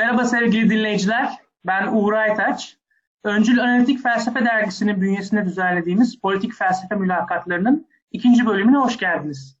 [0.00, 1.38] Merhaba sevgili dinleyiciler.
[1.66, 2.76] Ben Uğur Aytaç.
[3.24, 9.58] Öncül Analitik Felsefe Dergisi'nin bünyesinde düzenlediğimiz politik felsefe mülakatlarının ikinci bölümüne hoş geldiniz.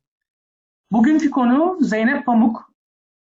[0.92, 2.72] Bugünkü konu Zeynep Pamuk.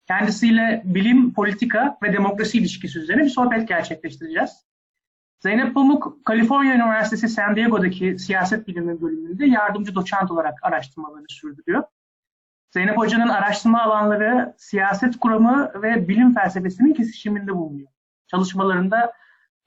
[0.07, 4.67] Kendisiyle bilim, politika ve demokrasi ilişkisi üzerine bir sohbet gerçekleştireceğiz.
[5.41, 11.83] Zeynep Pamuk, Kaliforniya Üniversitesi San Diego'daki siyaset bilimi bölümünde yardımcı doçent olarak araştırmalarını sürdürüyor.
[12.75, 17.89] Zeynep Hoca'nın araştırma alanları siyaset kuramı ve bilim felsefesinin kesişiminde bulunuyor.
[18.27, 19.13] Çalışmalarında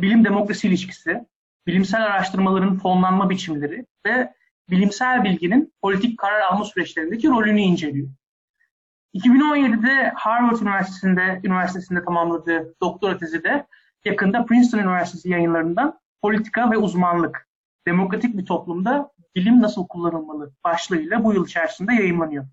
[0.01, 1.25] bilim demokrasi ilişkisi,
[1.67, 4.33] bilimsel araştırmaların fonlanma biçimleri ve
[4.69, 8.09] bilimsel bilginin politik karar alma süreçlerindeki rolünü inceliyor.
[9.15, 13.67] 2017'de Harvard Üniversitesi'nde üniversitesinde tamamladığı doktora tezi de
[14.05, 17.47] yakında Princeton Üniversitesi yayınlarından politika ve uzmanlık,
[17.87, 22.45] demokratik bir toplumda bilim nasıl kullanılmalı başlığıyla bu yıl içerisinde yayınlanıyor.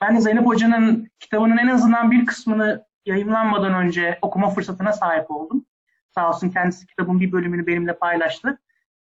[0.00, 5.66] Ben de Zeynep Hoca'nın kitabının en azından bir kısmını yayınlanmadan önce okuma fırsatına sahip oldum.
[6.14, 8.58] Sağ olsun kendisi kitabın bir bölümünü benimle paylaştı.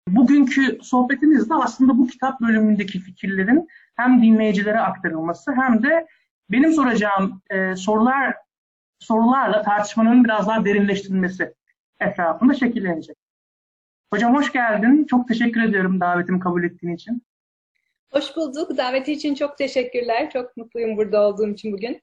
[0.08, 6.08] Bugünkü sohbetimizde aslında bu kitap bölümündeki fikirlerin hem dinleyicilere aktarılması hem de
[6.52, 8.36] benim soracağım e, sorular
[9.00, 11.54] sorularla tartışmanın biraz daha derinleştirilmesi
[12.00, 13.18] etrafında şekillenecek.
[14.14, 15.06] Hocam hoş geldin.
[15.10, 17.22] Çok teşekkür ediyorum davetimi kabul ettiğin için.
[18.16, 18.78] Hoş bulduk.
[18.78, 20.30] Daveti için çok teşekkürler.
[20.30, 22.02] Çok mutluyum burada olduğum için bugün.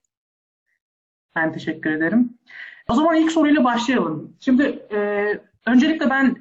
[1.37, 2.39] Ben teşekkür ederim.
[2.89, 4.37] O zaman ilk soruyla başlayalım.
[4.41, 4.99] Şimdi e,
[5.67, 6.37] öncelikle ben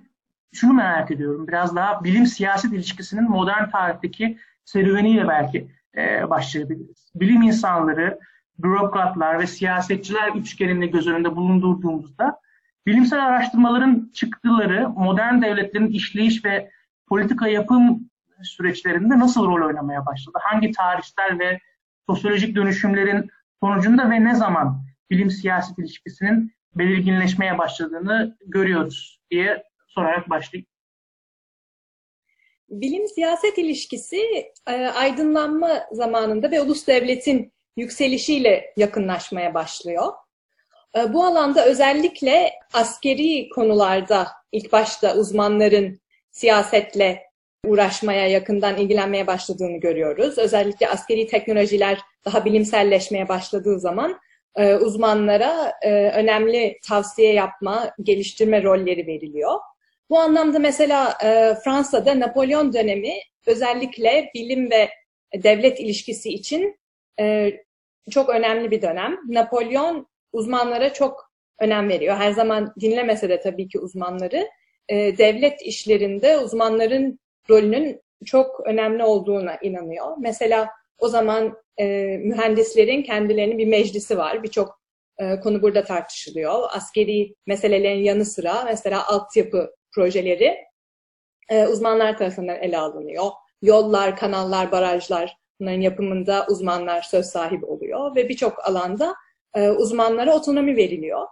[0.53, 1.47] şunu merak ediyorum.
[1.47, 7.11] Biraz daha bilim-siyaset ilişkisinin modern tarihteki serüveniyle belki e, başlayabiliriz.
[7.15, 8.19] Bilim insanları,
[8.59, 12.39] bürokratlar ve siyasetçiler üçgenini göz önünde bulundurduğumuzda
[12.85, 16.71] bilimsel araştırmaların çıktıları modern devletlerin işleyiş ve
[17.07, 18.10] politika yapım
[18.43, 20.37] süreçlerinde nasıl rol oynamaya başladı?
[20.41, 21.59] Hangi tarihsel ve
[22.09, 23.29] sosyolojik dönüşümlerin
[23.63, 30.67] sonucunda ve ne zaman bilim-siyaset ilişkisinin belirginleşmeye başladığını görüyoruz diye sorarak başlayayım.
[32.69, 34.21] Bilim-siyaset ilişkisi
[34.67, 40.13] e, aydınlanma zamanında ve ulus devletin yükselişiyle yakınlaşmaya başlıyor.
[40.97, 46.01] E, bu alanda özellikle askeri konularda ilk başta uzmanların
[46.31, 47.30] siyasetle
[47.65, 50.37] uğraşmaya, yakından ilgilenmeye başladığını görüyoruz.
[50.37, 54.19] Özellikle askeri teknolojiler daha bilimselleşmeye başladığı zaman
[54.55, 59.59] e, uzmanlara e, önemli tavsiye yapma, geliştirme rolleri veriliyor.
[60.09, 63.13] Bu anlamda mesela e, Fransa'da Napolyon dönemi
[63.45, 64.89] özellikle bilim ve
[65.35, 66.79] devlet ilişkisi için
[67.19, 67.53] e,
[68.11, 69.17] çok önemli bir dönem.
[69.27, 72.15] Napolyon uzmanlara çok önem veriyor.
[72.15, 74.47] Her zaman dinlemese de tabii ki uzmanları.
[74.89, 80.17] E, devlet işlerinde uzmanların rolünün çok önemli olduğuna inanıyor.
[80.19, 81.85] Mesela o zaman e,
[82.17, 84.43] mühendislerin kendilerinin bir meclisi var.
[84.43, 84.81] Birçok
[85.17, 86.63] e, konu burada tartışılıyor.
[86.71, 90.57] Askeri meselelerin yanı sıra mesela altyapı projeleri
[91.49, 93.25] e, uzmanlar tarafından ele alınıyor.
[93.61, 99.15] Yollar, kanallar, barajlar bunların yapımında uzmanlar söz sahibi oluyor ve birçok alanda
[99.55, 101.27] e, uzmanlara otonomi veriliyor.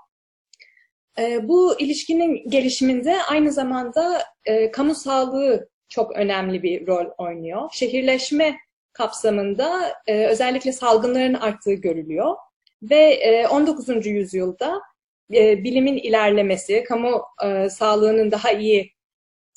[1.19, 7.69] E, bu ilişkinin gelişiminde aynı zamanda e, kamu sağlığı çok önemli bir rol oynuyor.
[7.73, 8.57] Şehirleşme
[8.93, 12.35] kapsamında e, özellikle salgınların arttığı görülüyor.
[12.81, 14.05] Ve e, 19.
[14.05, 14.81] yüzyılda
[15.33, 18.93] e, bilimin ilerlemesi, kamu e, sağlığının daha iyi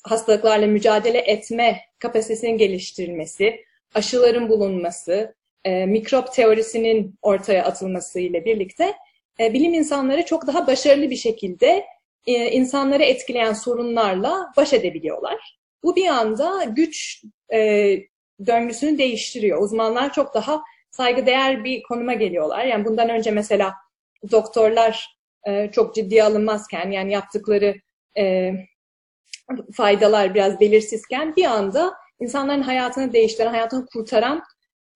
[0.03, 3.65] hastalıklarla mücadele etme kapasitesinin geliştirilmesi,
[3.95, 8.95] aşıların bulunması, e, mikrop teorisinin ortaya atılması ile birlikte
[9.41, 11.87] e, bilim insanları çok daha başarılı bir şekilde
[12.27, 15.62] e, insanları etkileyen sorunlarla baş edebiliyorlar.
[15.83, 17.23] Bu bir anda güç
[17.53, 17.59] e,
[18.47, 19.63] döngüsünü değiştiriyor.
[19.63, 22.65] Uzmanlar çok daha saygıdeğer bir konuma geliyorlar.
[22.65, 23.75] Yani bundan önce mesela
[24.31, 25.17] doktorlar
[25.47, 27.75] e, çok ciddiye alınmazken yani yaptıkları
[28.19, 28.53] e,
[29.73, 34.43] faydalar biraz belirsizken bir anda insanların hayatını değiştiren, hayatını kurtaran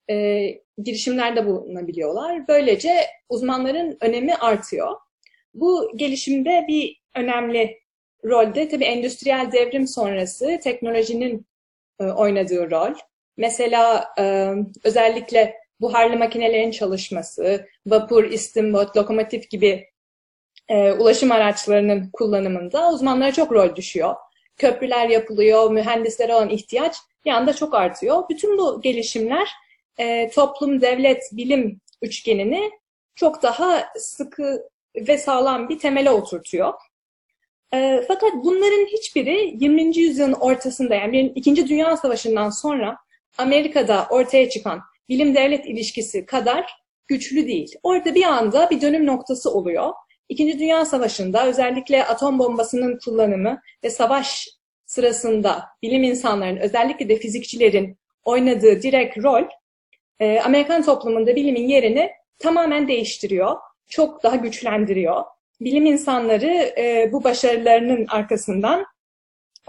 [0.09, 0.47] e,
[0.83, 2.47] girişimlerde bulunabiliyorlar.
[2.47, 4.95] Böylece uzmanların önemi artıyor.
[5.53, 7.79] Bu gelişimde bir önemli
[8.29, 11.45] rolde tabii endüstriyel devrim sonrası teknolojinin
[11.99, 12.93] e, oynadığı rol.
[13.37, 14.53] Mesela e,
[14.83, 19.89] özellikle buharlı makinelerin çalışması, vapur, istimbat, lokomotif gibi
[20.69, 24.15] e, ulaşım araçlarının kullanımında uzmanlara çok rol düşüyor.
[24.57, 26.95] Köprüler yapılıyor, mühendislere olan ihtiyaç
[27.25, 28.23] bir anda çok artıyor.
[28.29, 29.49] Bütün bu gelişimler
[30.33, 32.71] toplum, devlet, bilim üçgenini
[33.15, 36.73] çok daha sıkı ve sağlam bir temele oturtuyor.
[37.73, 39.97] E, fakat bunların hiçbiri 20.
[39.97, 42.97] yüzyılın ortasında yani İkinci Dünya Savaşı'ndan sonra
[43.37, 46.71] Amerika'da ortaya çıkan bilim devlet ilişkisi kadar
[47.07, 47.75] güçlü değil.
[47.83, 49.93] Orada bir anda bir dönüm noktası oluyor
[50.29, 54.47] İkinci Dünya Savaşı'nda özellikle atom bombasının kullanımı ve savaş
[54.85, 59.43] sırasında bilim insanlarının özellikle de fizikçilerin oynadığı direkt rol
[60.19, 63.55] e, Amerikan toplumunda bilimin yerini tamamen değiştiriyor.
[63.87, 65.23] Çok daha güçlendiriyor.
[65.61, 68.85] Bilim insanları e, bu başarılarının arkasından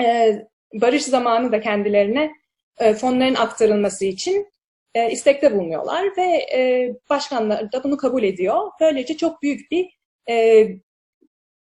[0.00, 0.38] e,
[0.74, 2.32] barış zamanı da kendilerine
[2.78, 4.52] e, fonların aktarılması için
[4.94, 8.70] e, istekte bulunuyorlar ve e, başkanlar da bunu kabul ediyor.
[8.80, 9.88] Böylece çok büyük bir
[10.28, 10.68] e,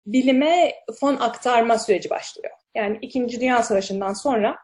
[0.05, 2.53] bilime fon aktarma süreci başlıyor.
[2.75, 4.57] Yani İkinci Dünya Savaşı'ndan sonra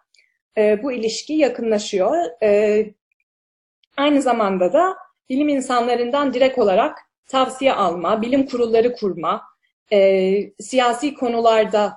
[0.57, 2.43] e, bu ilişki yakınlaşıyor.
[2.43, 2.85] E,
[3.97, 4.95] aynı zamanda da
[5.29, 9.43] bilim insanlarından direkt olarak tavsiye alma, bilim kurulları kurma,
[9.91, 11.93] e, siyasi konularda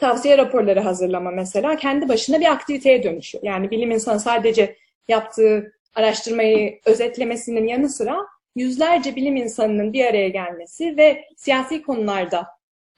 [0.00, 3.44] tavsiye raporları hazırlama mesela kendi başına bir aktiviteye dönüşüyor.
[3.44, 4.76] Yani bilim insanı sadece
[5.08, 8.16] yaptığı araştırmayı özetlemesinin yanı sıra
[8.56, 12.46] yüzlerce bilim insanının bir araya gelmesi ve siyasi konularda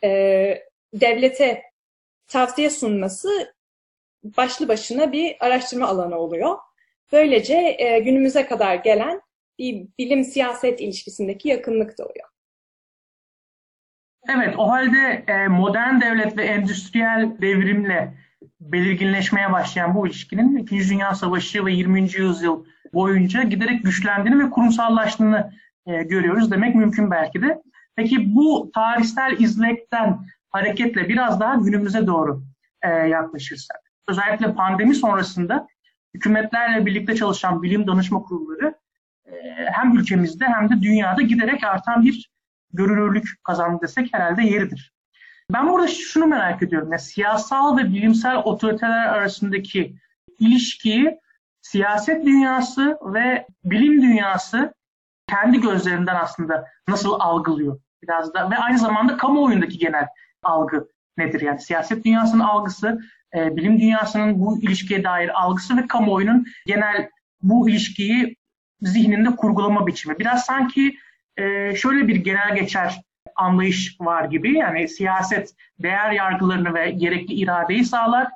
[0.04, 0.08] e,
[0.94, 1.62] devlete
[2.28, 3.54] tavsiye sunması
[4.24, 6.58] başlı başına bir araştırma alanı oluyor.
[7.12, 9.20] Böylece e, günümüze kadar gelen
[9.58, 12.28] bir bilim-siyaset ilişkisindeki yakınlık doğuyor.
[14.28, 18.14] Evet, o halde e, modern devlet ve endüstriyel devrimle
[18.60, 22.00] belirginleşmeye başlayan bu ilişkinin İkinci Dünya Savaşı ve 20.
[22.00, 25.52] yüzyıl boyunca giderek güçlendiğini ve kurumsallaştığını
[25.86, 27.62] e, görüyoruz demek mümkün belki de.
[27.96, 30.18] Peki bu tarihsel izlekten
[30.50, 32.42] hareketle biraz daha günümüze doğru
[32.82, 35.66] e, yaklaşırsak, özellikle pandemi sonrasında
[36.14, 38.74] hükümetlerle birlikte çalışan bilim danışma kurulları
[39.72, 42.33] hem ülkemizde hem de dünyada giderek artan bir
[42.74, 44.92] görünürlük kazandı desek herhalde yeridir.
[45.52, 46.92] Ben burada şunu merak ediyorum.
[46.92, 49.96] Ya, siyasal ve bilimsel otoriteler arasındaki
[50.38, 51.18] ilişkiyi
[51.62, 54.74] siyaset dünyası ve bilim dünyası
[55.28, 60.06] kendi gözlerinden aslında nasıl algılıyor biraz da ve aynı zamanda kamuoyundaki genel
[60.42, 61.40] algı nedir?
[61.40, 63.00] Yani siyaset dünyasının algısı,
[63.34, 67.10] e, bilim dünyasının bu ilişkiye dair algısı ve kamuoyunun genel
[67.42, 68.36] bu ilişkiyi
[68.80, 70.18] zihninde kurgulama biçimi.
[70.18, 70.96] Biraz sanki
[71.36, 73.00] e, şöyle bir genel geçer
[73.36, 74.58] anlayış var gibi.
[74.58, 78.28] Yani siyaset değer yargılarını ve gerekli iradeyi sağlar.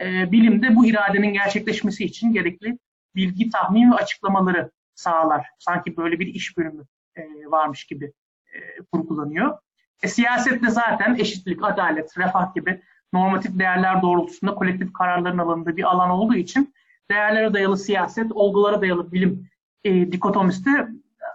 [0.00, 2.78] E, bilim de bu iradenin gerçekleşmesi için gerekli
[3.14, 5.46] bilgi, tahmin ve açıklamaları sağlar.
[5.58, 6.84] Sanki böyle bir iş bölümü
[7.16, 8.12] e, varmış gibi
[8.54, 8.58] e,
[8.92, 9.58] kurgulanıyor.
[10.02, 15.84] E, siyaset de zaten eşitlik, adalet, refah gibi normatif değerler doğrultusunda kolektif kararların alındığı bir
[15.84, 16.74] alan olduğu için
[17.10, 19.48] değerlere dayalı siyaset, olgulara dayalı bilim
[19.84, 20.88] e, dikotomisi de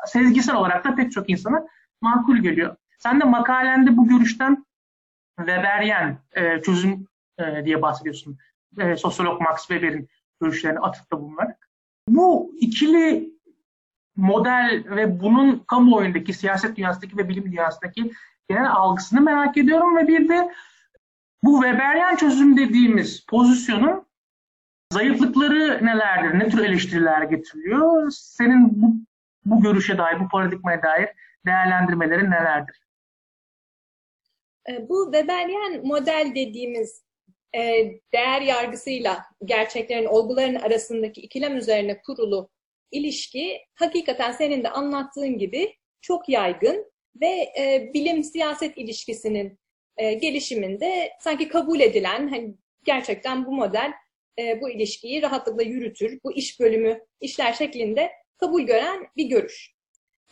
[0.06, 1.68] sezgisel olarak da pek çok insana
[2.02, 2.76] makul geliyor.
[2.98, 4.66] Sen de makalende bu görüşten
[5.38, 7.08] Weberyen e, çözüm
[7.40, 8.38] e, diye bahsediyorsun.
[8.80, 10.10] E, sosyolog Max Weber'in
[10.42, 11.70] görüşlerine atıfta bulunarak.
[12.08, 13.34] Bu ikili
[14.16, 18.12] model ve bunun kamuoyundaki, siyaset dünyasındaki ve bilim dünyasındaki
[18.50, 20.54] genel algısını merak ediyorum ve bir de
[21.44, 24.06] bu Weberyen çözüm dediğimiz pozisyonun
[24.94, 26.40] zayıflıkları nelerdir?
[26.40, 28.12] Ne tür eleştiriler getiriyor?
[28.12, 28.96] Senin bu,
[29.46, 31.10] bu görüşe dair, bu paradigmaya dair
[31.46, 32.84] değerlendirmelerin nelerdir?
[34.70, 37.04] E, bu Weberyen model dediğimiz
[37.56, 37.62] e,
[38.14, 42.50] değer yargısıyla gerçeklerin, olguların arasındaki ikilem üzerine kurulu
[42.92, 49.60] ilişki hakikaten senin de anlattığın gibi çok yaygın ve e, bilim-siyaset ilişkisinin
[49.98, 53.94] gelişiminde sanki kabul edilen, hani gerçekten bu model
[54.62, 58.12] bu ilişkiyi rahatlıkla yürütür, bu iş bölümü işler şeklinde
[58.46, 59.74] kabul gören bir görüş.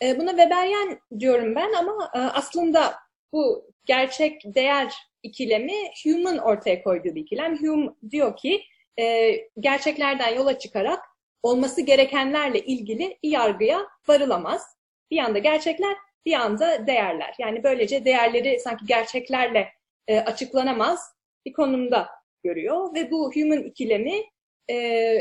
[0.02, 2.94] buna Weberyen diyorum ben ama aslında
[3.32, 7.58] bu gerçek değer ikilemi Hume'un ortaya koyduğu bir ikilem.
[7.58, 8.62] Hume diyor ki
[8.98, 11.00] e, gerçeklerden yola çıkarak
[11.42, 14.76] olması gerekenlerle ilgili bir yargıya varılamaz.
[15.10, 17.34] Bir yanda gerçekler, bir yanda değerler.
[17.38, 19.68] Yani böylece değerleri sanki gerçeklerle
[20.08, 21.12] e, açıklanamaz
[21.46, 22.08] bir konumda
[22.44, 24.22] görüyor ve bu Hume'un ikilemi
[24.70, 25.18] e,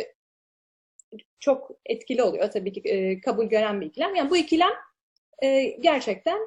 [1.39, 4.15] çok etkili oluyor tabii ki e, kabul gören bir ikilem.
[4.15, 4.71] Yani bu ikilem
[5.43, 6.39] e, gerçekten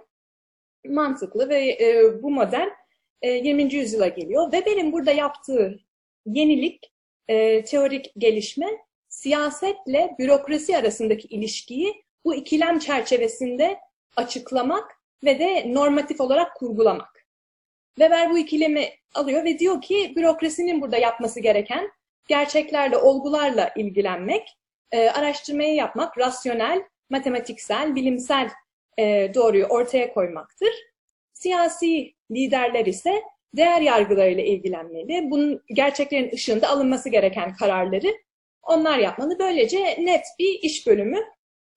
[0.86, 2.70] mantıklı ve e, bu model
[3.22, 3.74] e, 20.
[3.74, 4.50] yüzyıla geliyor.
[4.52, 5.80] Weber'in burada yaptığı
[6.26, 6.92] yenilik,
[7.28, 8.68] e, teorik gelişme
[9.08, 13.78] siyasetle bürokrasi arasındaki ilişkiyi bu ikilem çerçevesinde
[14.16, 17.26] açıklamak ve de normatif olarak kurgulamak.
[17.94, 21.90] Weber bu ikilemi alıyor ve diyor ki bürokrasinin burada yapması gereken
[22.28, 24.58] gerçeklerle, olgularla ilgilenmek,
[24.92, 28.50] e, araştırmayı yapmak, rasyonel, matematiksel, bilimsel
[28.98, 30.70] e, doğruyu ortaya koymaktır.
[31.32, 33.22] Siyasi liderler ise
[33.56, 35.30] değer yargılarıyla ilgilenmeli.
[35.30, 38.14] Bunun gerçeklerin ışığında alınması gereken kararları
[38.62, 39.38] onlar yapmalı.
[39.38, 41.24] Böylece net bir iş bölümü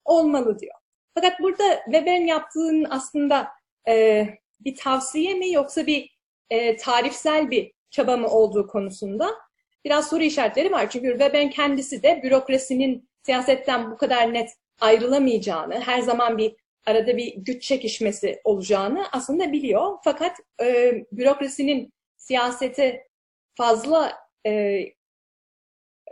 [0.04, 0.74] olmalı diyor.
[1.14, 3.48] Fakat burada Weber'in yaptığının aslında
[3.88, 4.26] e,
[4.60, 6.18] bir tavsiye mi yoksa bir
[6.50, 9.30] e, tarifsel bir çaba mı olduğu konusunda
[9.84, 10.90] biraz soru işaretleri var.
[10.90, 16.56] Çünkü Weber kendisi de bürokrasinin siyasetten bu kadar net ayrılamayacağını, her zaman bir
[16.86, 19.98] arada bir güç çekişmesi olacağını aslında biliyor.
[20.04, 23.08] Fakat e, bürokrasinin siyasete
[23.54, 24.12] fazla
[24.46, 24.52] e,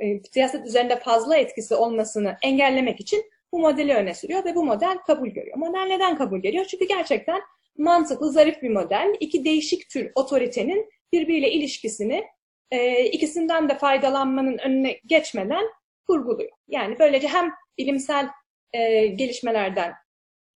[0.01, 4.99] e, siyaset üzerinde fazla etkisi olmasını engellemek için bu modeli öne sürüyor ve bu model
[5.07, 5.57] kabul görüyor.
[5.57, 6.65] Model neden kabul görüyor?
[6.65, 7.41] Çünkü gerçekten
[7.79, 9.15] mantıklı, zarif bir model.
[9.21, 12.25] İki değişik tür otoritenin birbiriyle ilişkisini
[12.71, 15.65] e, ikisinden de faydalanmanın önüne geçmeden
[16.07, 16.51] kurguluyor.
[16.69, 18.29] Yani böylece hem bilimsel
[18.73, 19.95] e, gelişmelerden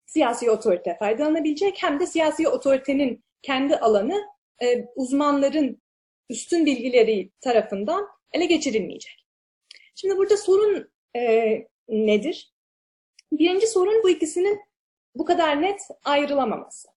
[0.07, 4.25] siyasi otorite faydalanabilecek hem de siyasi otoritenin kendi alanı
[4.63, 5.83] e, uzmanların
[6.31, 9.27] üstün bilgileri tarafından ele geçirilmeyecek.
[9.95, 11.53] Şimdi burada sorun e,
[11.89, 12.53] nedir?
[13.33, 14.61] Birinci sorun bu ikisinin
[15.15, 16.89] bu kadar net ayrılamaması.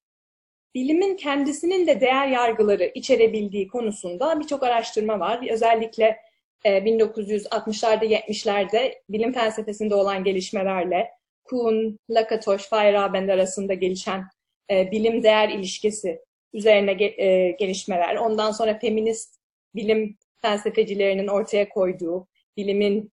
[0.75, 5.47] Bilimin kendisinin de değer yargıları içerebildiği konusunda birçok araştırma var.
[5.51, 6.17] Özellikle
[6.65, 11.11] 1960'larda, 70'lerde bilim felsefesinde olan gelişmelerle
[11.43, 14.23] Kuhn, Lakatosh, Feyerabend arasında gelişen
[14.71, 16.19] e, bilim değer ilişkisi
[16.53, 18.15] üzerine e, gelişmeler.
[18.15, 19.35] Ondan sonra feminist
[19.75, 23.11] bilim felsefecilerinin ortaya koyduğu bilimin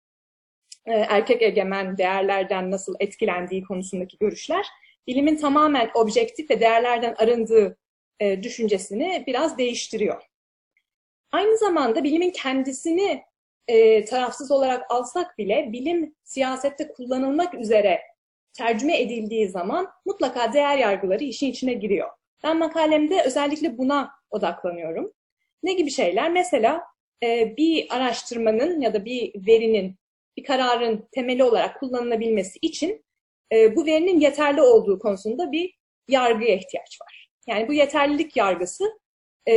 [0.86, 4.66] e, erkek egemen değerlerden nasıl etkilendiği konusundaki görüşler
[5.08, 7.76] bilimin tamamen objektif ve değerlerden arındığı
[8.20, 10.22] e, düşüncesini biraz değiştiriyor.
[11.32, 13.22] Aynı zamanda bilimin kendisini
[13.68, 18.00] e, tarafsız olarak alsak bile bilim siyasette kullanılmak üzere
[18.52, 22.08] tercüme edildiği zaman mutlaka değer yargıları işin içine giriyor.
[22.44, 25.12] Ben makalemde özellikle buna odaklanıyorum.
[25.62, 26.30] Ne gibi şeyler?
[26.30, 26.84] Mesela
[27.22, 29.96] e, bir araştırmanın ya da bir verinin,
[30.36, 33.04] bir kararın temeli olarak kullanılabilmesi için
[33.52, 35.74] e, bu verinin yeterli olduğu konusunda bir
[36.08, 37.28] yargıya ihtiyaç var.
[37.46, 38.84] Yani bu yeterlilik yargısı
[39.46, 39.54] e,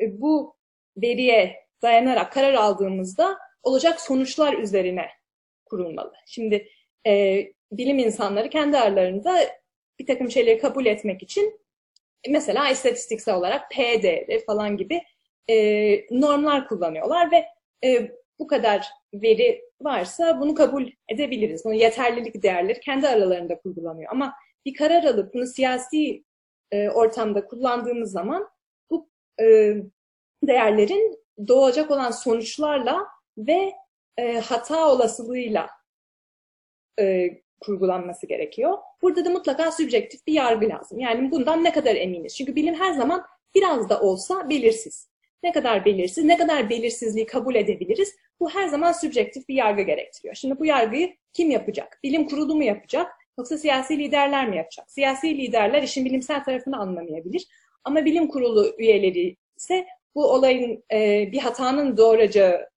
[0.00, 0.56] e bu
[0.96, 5.06] veriye dayanarak karar aldığımızda olacak sonuçlar üzerine
[5.64, 6.12] kurulmalı.
[6.26, 6.68] Şimdi
[7.06, 9.38] e, bilim insanları kendi aralarında
[9.98, 11.60] bir takım şeyleri kabul etmek için
[12.28, 15.02] mesela istatistiksel olarak P değeri falan gibi
[15.50, 15.56] e,
[16.10, 17.44] normlar kullanıyorlar ve
[17.84, 21.64] e, bu kadar veri varsa bunu kabul edebiliriz.
[21.64, 24.12] Bunun yeterlilik değerleri kendi aralarında kurgulanıyor.
[24.12, 24.34] Ama
[24.66, 26.24] bir karar alıp bunu siyasi
[26.70, 28.48] e, ortamda kullandığımız zaman
[28.90, 29.08] bu
[29.40, 29.74] e,
[30.42, 33.06] değerlerin doğacak olan sonuçlarla
[33.38, 33.72] ve
[34.18, 35.70] e, hata olasılığıyla
[37.00, 37.28] e,
[37.60, 38.78] kurgulanması gerekiyor.
[39.02, 40.98] Burada da mutlaka sübjektif bir yargı lazım.
[40.98, 42.36] Yani bundan ne kadar eminiz?
[42.36, 43.24] Çünkü bilim her zaman
[43.54, 45.08] biraz da olsa belirsiz.
[45.42, 48.16] Ne kadar belirsiz, ne kadar belirsizliği kabul edebiliriz?
[48.40, 50.34] Bu her zaman sübjektif bir yargı gerektiriyor.
[50.34, 52.00] Şimdi bu yargıyı kim yapacak?
[52.02, 53.12] Bilim kurulu mu yapacak?
[53.38, 54.90] Yoksa siyasi liderler mi yapacak?
[54.90, 57.46] Siyasi liderler işin bilimsel tarafını anlamayabilir.
[57.84, 62.68] Ama bilim kurulu üyeleri ise bu olayın e, bir hatanın doğuracağı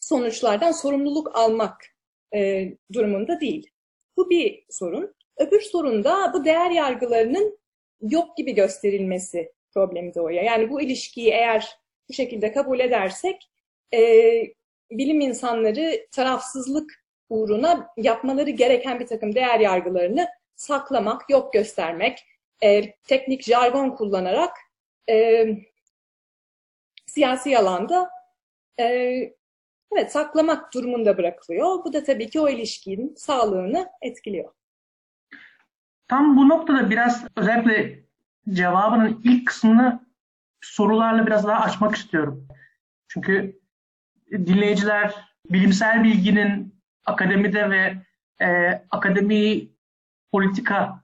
[0.00, 1.86] sonuçlardan sorumluluk almak
[2.34, 3.70] e, durumunda değil.
[4.16, 5.14] Bu bir sorun.
[5.36, 7.58] Öbür sorun da bu değer yargılarının
[8.00, 10.42] yok gibi gösterilmesi problemi doğuyor.
[10.42, 13.50] Yani bu ilişkiyi eğer bu şekilde kabul edersek
[13.94, 14.00] e,
[14.90, 22.24] bilim insanları tarafsızlık uğruna yapmaları gereken bir takım değer yargılarını saklamak, yok göstermek,
[22.62, 24.56] e, teknik jargon kullanarak
[25.10, 25.46] e,
[27.06, 28.10] siyasi alanda
[28.80, 28.84] e,
[29.92, 31.84] evet saklamak durumunda bırakılıyor.
[31.84, 34.52] Bu da tabii ki o ilişkinin sağlığını etkiliyor.
[36.08, 38.04] Tam bu noktada biraz özellikle
[38.52, 40.08] cevabının ilk kısmını
[40.60, 42.48] sorularla biraz daha açmak istiyorum.
[43.08, 43.57] Çünkü
[44.32, 45.14] dinleyiciler
[45.50, 46.74] bilimsel bilginin
[47.06, 47.96] akademide ve
[48.44, 49.68] e, akademi
[50.32, 51.02] politika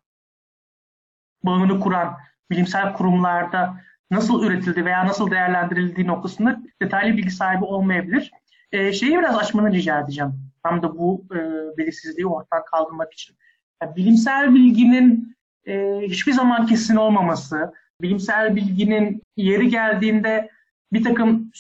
[1.43, 2.17] bağını kuran
[2.51, 8.31] bilimsel kurumlarda nasıl üretildi veya nasıl değerlendirildiği noktasında detaylı bilgi sahibi olmayabilir.
[8.73, 10.33] E, şeyi biraz açmanı rica edeceğim.
[10.63, 11.39] Tam da bu e,
[11.79, 13.37] belirsizliği ortadan kaldırmak için.
[13.83, 20.51] Yani bilimsel bilginin e, hiçbir zaman kesin olmaması, bilimsel bilginin yeri geldiğinde
[20.93, 21.51] bir takım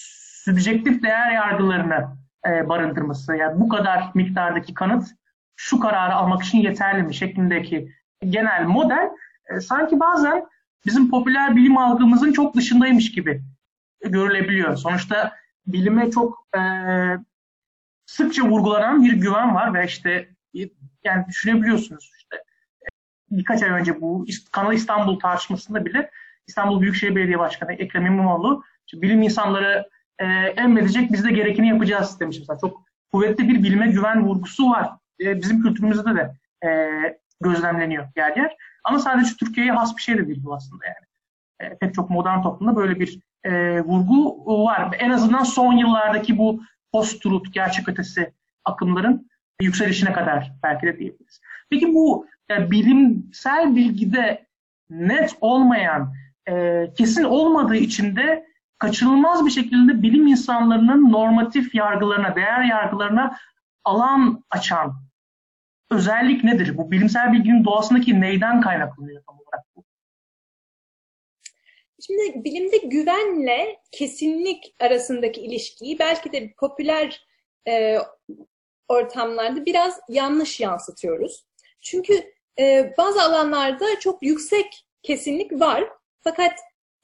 [0.45, 5.09] sübjektif değer yargılarını e, barındırması, yani bu kadar miktardaki kanıt
[5.57, 7.93] şu kararı almak için yeterli mi şeklindeki
[8.25, 9.11] genel model
[9.51, 10.47] e, sanki bazen
[10.87, 13.43] bizim popüler bilim algımızın çok dışındaymış gibi
[14.05, 14.77] görülebiliyor.
[14.77, 15.33] Sonuçta
[15.67, 16.61] bilime çok e,
[18.07, 20.29] sıkça vurgulanan bir güven var ve işte
[21.05, 22.37] yani düşünebiliyorsunuz işte
[23.31, 26.11] birkaç ay önce bu Kanal İstanbul tartışmasında bile
[26.47, 30.25] İstanbul Büyükşehir Belediye Başkanı Ekrem İmamoğlu bilim insanları e,
[30.57, 32.59] emredecek biz de gerekeni yapacağız demiş mesela.
[32.59, 34.91] Çok kuvvetli bir bilime güven vurgusu var.
[35.21, 36.35] E, bizim kültürümüzde de
[36.69, 36.91] e,
[37.41, 38.57] gözlemleniyor yer yer.
[38.85, 41.07] Ama sadece Türkiye'ye has bir şey de değil bu aslında yani.
[41.61, 44.97] E, pek çok modern toplumda böyle bir e, vurgu var.
[44.99, 48.33] En azından son yıllardaki bu post-truth, gerçek ötesi
[48.65, 49.31] akımların
[49.61, 51.41] yükselişine kadar belki de diyebiliriz.
[51.71, 54.47] Peki bu yani bilimsel bilgide
[54.91, 56.15] net olmayan,
[56.49, 58.47] e, kesin olmadığı için de
[58.79, 63.39] kaçınılmaz bir şekilde bilim insanlarının normatif yargılarına, değer yargılarına
[63.85, 64.95] alan açan
[65.91, 66.79] özellik nedir?
[66.79, 69.85] Bu bilimsel bilginin doğasındaki neyden kaynaklanıyor tam olarak bu?
[72.07, 77.27] Şimdi bilimde güvenle kesinlik arasındaki ilişkiyi belki de popüler
[77.69, 77.99] e,
[78.89, 81.45] ortamlarda biraz yanlış yansıtıyoruz.
[81.81, 85.85] Çünkü e, bazı alanlarda çok yüksek kesinlik var
[86.21, 86.53] fakat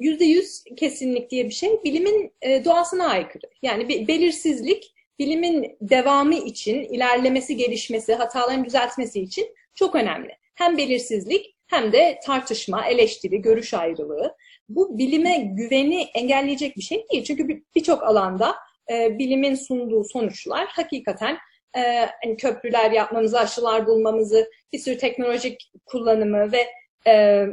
[0.00, 3.46] yüzde yüz kesinlik diye bir şey bilimin e, doğasına aykırı.
[3.62, 10.36] Yani bir belirsizlik bilimin devamı için, ilerlemesi, gelişmesi, hataların düzeltmesi için çok önemli.
[10.54, 14.36] Hem belirsizlik hem de tartışma, eleştiri, görüş ayrılığı.
[14.68, 17.24] Bu bilime güveni engelleyecek bir şey değil.
[17.24, 18.54] Çünkü birçok alanda
[18.90, 21.38] e, bilimin sunduğu sonuçlar hakikaten
[21.76, 26.66] e, hani köprüler yapmamızı, aşılar bulmamızı, bir sürü teknolojik kullanımı ve
[27.06, 27.46] e,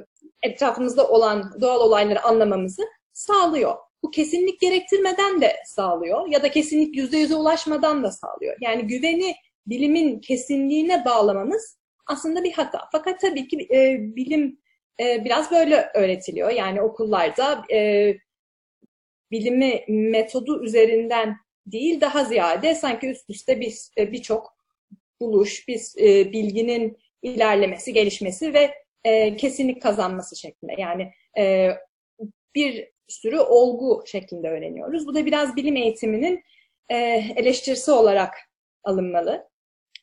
[0.44, 3.75] etrafımızda olan doğal olayları anlamamızı sağlıyor.
[4.03, 8.58] Bu kesinlik gerektirmeden de sağlıyor ya da kesinlik yüzde yüze ulaşmadan da sağlıyor.
[8.62, 9.36] Yani güveni
[9.67, 11.77] bilimin kesinliğine bağlamamız
[12.08, 12.82] aslında bir hata.
[12.91, 14.60] Fakat tabii ki e, bilim
[15.00, 16.50] e, biraz böyle öğretiliyor.
[16.50, 18.13] Yani okullarda e,
[19.32, 24.58] bilimi metodu üzerinden değil daha ziyade sanki üst üste bir e, birçok
[25.22, 28.74] buluş, bir e, bilginin ilerlemesi, gelişmesi ve
[29.04, 30.74] e, kesinlik kazanması şeklinde.
[30.77, 31.72] Yani e,
[32.56, 35.08] bir sürü olgu şeklinde öğreniyoruz.
[35.08, 36.44] Bu da biraz bilim eğitiminin
[36.89, 36.96] e,
[37.36, 38.36] eleştirisi olarak
[38.84, 39.50] alınmalı.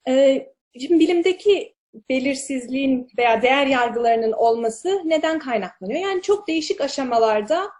[0.08, 0.46] E,
[0.80, 1.74] şimdi bilimdeki
[2.10, 6.00] belirsizliğin veya değer yargılarının olması neden kaynaklanıyor?
[6.00, 7.70] Yani çok değişik aşamalarda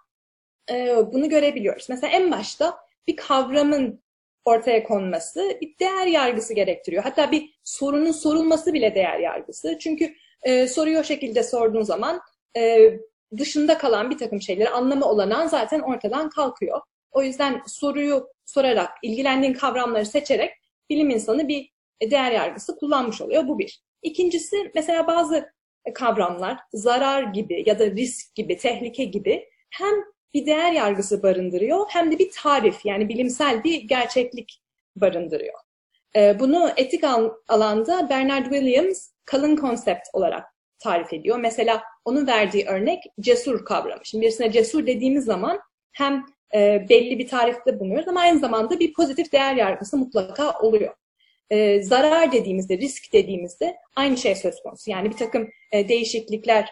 [0.71, 1.87] e, bunu görebiliyoruz.
[1.88, 4.05] Mesela en başta bir kavramın
[4.45, 7.03] ortaya konması bir değer yargısı gerektiriyor.
[7.03, 9.79] Hatta bir sorunun sorulması bile değer yargısı.
[9.79, 12.21] Çünkü e, soruyu o şekilde sorduğun zaman
[12.57, 12.91] e,
[13.37, 16.81] dışında kalan bir takım şeyleri anlamı olanan zaten ortadan kalkıyor.
[17.11, 20.51] O yüzden soruyu sorarak, ilgilendiğin kavramları seçerek
[20.91, 21.71] bilim insanı bir
[22.11, 23.49] değer yargısı kullanmış oluyor.
[23.49, 23.81] Bu bir.
[24.03, 25.53] İkincisi mesela bazı
[25.95, 29.95] kavramlar zarar gibi ya da risk gibi, tehlike gibi hem
[30.35, 34.63] bir değer yargısı barındırıyor hem de bir tarif yani bilimsel bir gerçeklik
[34.97, 35.63] barındırıyor.
[36.16, 37.05] Ee, bunu etik
[37.48, 40.44] alanda Bernard Williams kalın konsept olarak
[40.79, 41.38] tarif ediyor.
[41.38, 44.00] Mesela onun verdiği örnek cesur kavramı.
[44.05, 45.61] Şimdi birisine cesur dediğimiz zaman
[45.92, 46.24] hem
[46.55, 50.94] e, belli bir tarifte bulunuyoruz ama aynı zamanda bir pozitif değer yargısı mutlaka oluyor.
[51.50, 54.90] E, zarar dediğimizde, risk dediğimizde aynı şey söz konusu.
[54.90, 56.70] Yani bir takım e, değişiklikler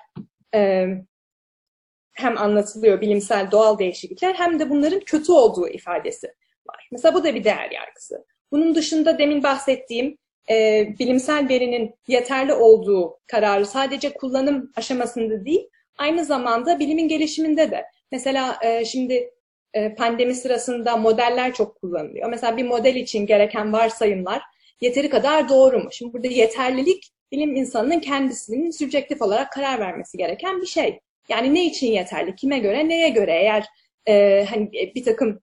[2.12, 6.26] hem anlatılıyor bilimsel doğal değişiklikler hem de bunların kötü olduğu ifadesi
[6.68, 6.88] var.
[6.92, 8.24] Mesela bu da bir değer yargısı.
[8.53, 10.19] Bunun dışında demin bahsettiğim
[10.51, 17.85] e, bilimsel verinin yeterli olduğu kararı sadece kullanım aşamasında değil, aynı zamanda bilimin gelişiminde de.
[18.12, 19.31] Mesela e, şimdi
[19.75, 22.31] e, pandemi sırasında modeller çok kullanılıyor.
[22.31, 24.43] Mesela bir model için gereken varsayımlar
[24.81, 25.88] yeteri kadar doğru mu?
[25.93, 31.01] Şimdi burada yeterlilik bilim insanının kendisinin sübjektif olarak karar vermesi gereken bir şey.
[31.29, 33.65] Yani ne için yeterli, kime göre, neye göre eğer
[34.09, 35.41] e, hani bir takım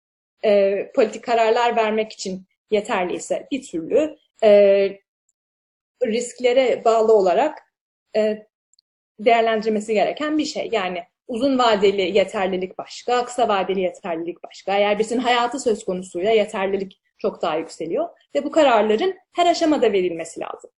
[0.44, 4.90] e, politik kararlar vermek için yeterliyse bir türlü e,
[6.06, 7.58] risklere bağlı olarak
[8.16, 8.46] e,
[9.18, 10.68] değerlendirmesi gereken bir şey.
[10.72, 14.76] Yani uzun vadeli yeterlilik başka, kısa vadeli yeterlilik başka.
[14.76, 18.08] Eğer birisinin hayatı söz konusuyla yeterlilik çok daha yükseliyor.
[18.34, 20.70] Ve bu kararların her aşamada verilmesi lazım.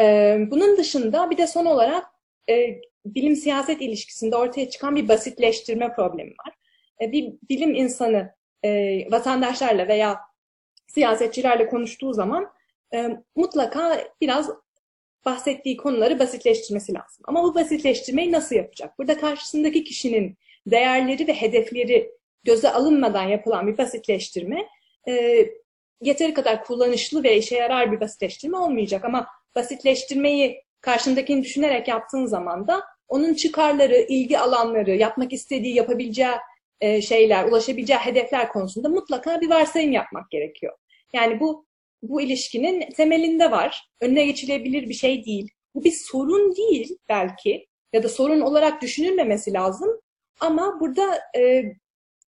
[0.00, 2.06] Ee, bunun dışında bir de son olarak
[2.50, 6.54] e, bilim-siyaset ilişkisinde ortaya çıkan bir basitleştirme problemi var.
[7.00, 10.20] E, bir bilim insanı e, vatandaşlarla veya
[10.88, 12.52] siyasetçilerle konuştuğu zaman
[12.94, 14.50] e, mutlaka biraz
[15.24, 17.22] bahsettiği konuları basitleştirmesi lazım.
[17.24, 18.98] Ama bu basitleştirmeyi nasıl yapacak?
[18.98, 22.12] Burada karşısındaki kişinin değerleri ve hedefleri
[22.44, 24.66] göze alınmadan yapılan bir basitleştirme
[25.08, 25.44] e,
[26.00, 29.04] yeteri kadar kullanışlı ve işe yarar bir basitleştirme olmayacak.
[29.04, 36.34] Ama basitleştirmeyi karşındakini düşünerek yaptığın zaman da onun çıkarları, ilgi alanları, yapmak istediği, yapabileceği
[36.80, 40.76] e, şeyler, ulaşabileceği hedefler konusunda mutlaka bir varsayım yapmak gerekiyor.
[41.12, 41.68] Yani bu
[42.02, 43.88] bu ilişkinin temelinde var.
[44.00, 45.50] Önüne geçilebilir bir şey değil.
[45.74, 50.00] Bu bir sorun değil belki ya da sorun olarak düşünülmemesi lazım.
[50.40, 51.64] Ama burada e,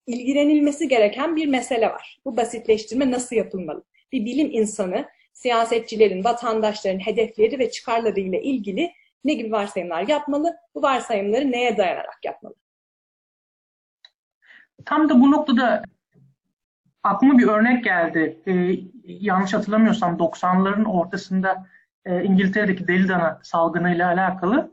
[0.07, 2.19] ilgilenilmesi gereken bir mesele var.
[2.25, 3.85] Bu basitleştirme nasıl yapılmalı?
[4.13, 8.93] Bir bilim insanı siyasetçilerin, vatandaşların hedefleri ve çıkarları ile ilgili
[9.25, 10.57] ne gibi varsayımlar yapmalı?
[10.75, 12.55] Bu varsayımları neye dayanarak yapmalı?
[14.85, 15.83] Tam da bu noktada
[17.03, 18.43] aklıma bir örnek geldi.
[18.47, 21.67] Ee, yanlış hatırlamıyorsam 90'ların ortasında
[22.05, 24.71] e, İngiltere'deki deli dana salgınıyla alakalı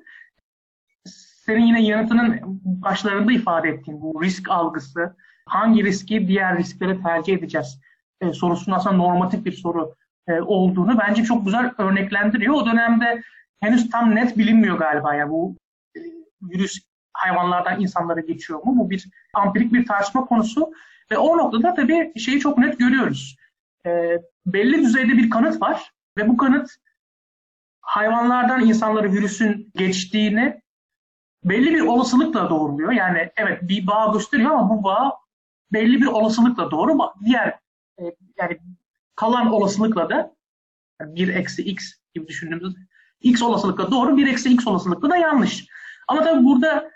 [1.45, 7.79] senin yine yanıtının başlarında ifade ettiğin bu risk algısı, hangi riski diğer risklere tercih edeceğiz
[8.21, 9.95] e, sorusunun aslında normatif bir soru
[10.27, 12.53] e, olduğunu bence çok güzel örneklendiriyor.
[12.53, 13.21] O dönemde
[13.59, 15.55] henüz tam net bilinmiyor galiba ya bu
[16.41, 16.79] virüs
[17.13, 18.74] hayvanlardan insanlara geçiyor mu?
[18.80, 20.74] Bu bir ampirik bir tartışma konusu
[21.12, 23.36] ve o noktada tabii şeyi çok net görüyoruz.
[23.86, 26.69] E, belli düzeyde bir kanıt var ve bu kanıt
[27.82, 30.62] hayvanlardan insanlara virüsün geçtiğini
[31.43, 32.91] belli bir olasılıkla doğruluyor.
[32.91, 35.17] Yani evet bir bağ gösteriyor ama bu bağ
[35.74, 37.00] belli bir olasılıkla doğru.
[37.26, 37.47] Diğer
[38.00, 38.04] e,
[38.38, 38.60] yani
[39.15, 40.36] kalan olasılıkla da
[41.02, 42.76] yani 1 eksi x gibi düşündüğümüz
[43.21, 45.67] x olasılıkla doğru, 1 eksi x olasılıkla da yanlış.
[46.08, 46.91] Ama tabii burada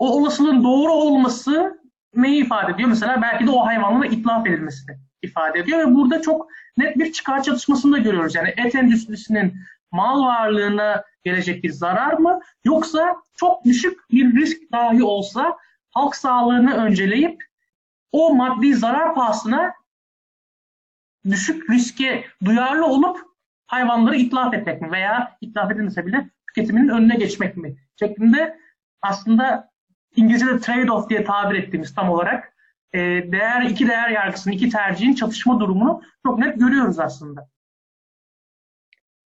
[0.00, 1.80] o olasılığın doğru olması
[2.14, 2.88] neyi ifade ediyor?
[2.88, 7.42] Mesela belki de o hayvanlara itlaf edilmesini ifade ediyor ve burada çok net bir çıkar
[7.42, 8.34] çatışmasını da görüyoruz.
[8.34, 9.54] Yani et endüstrisinin
[9.92, 15.56] mal varlığına gelecek bir zarar mı yoksa çok düşük bir risk dahi olsa
[15.90, 17.44] halk sağlığını önceleyip
[18.12, 19.74] o maddi zarar pahasına
[21.30, 23.18] düşük riske duyarlı olup
[23.66, 28.60] hayvanları itlaf etmek mi veya itlaf edilmese bile tüketiminin önüne geçmek mi şeklinde
[29.02, 29.69] aslında
[30.16, 32.56] İngilizce'de trade-off diye tabir ettiğimiz tam olarak
[32.92, 32.98] e,
[33.32, 37.48] değer iki değer yargısının iki tercihin çatışma durumunu çok net görüyoruz aslında.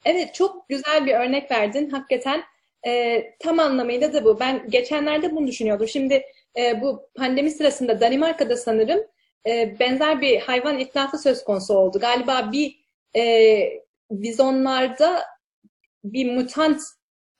[0.04, 1.90] Evet çok güzel bir örnek verdin.
[1.90, 2.42] Hakikaten
[2.86, 4.40] e, tam anlamıyla da bu.
[4.40, 5.88] Ben geçenlerde bunu düşünüyordum.
[5.88, 6.22] Şimdi
[6.58, 9.00] e, bu pandemi sırasında Danimarka'da sanırım
[9.46, 11.98] e, benzer bir hayvan itlafı söz konusu oldu.
[11.98, 12.76] Galiba bir
[13.16, 15.22] e, bizonlarda
[16.04, 16.80] bir mutant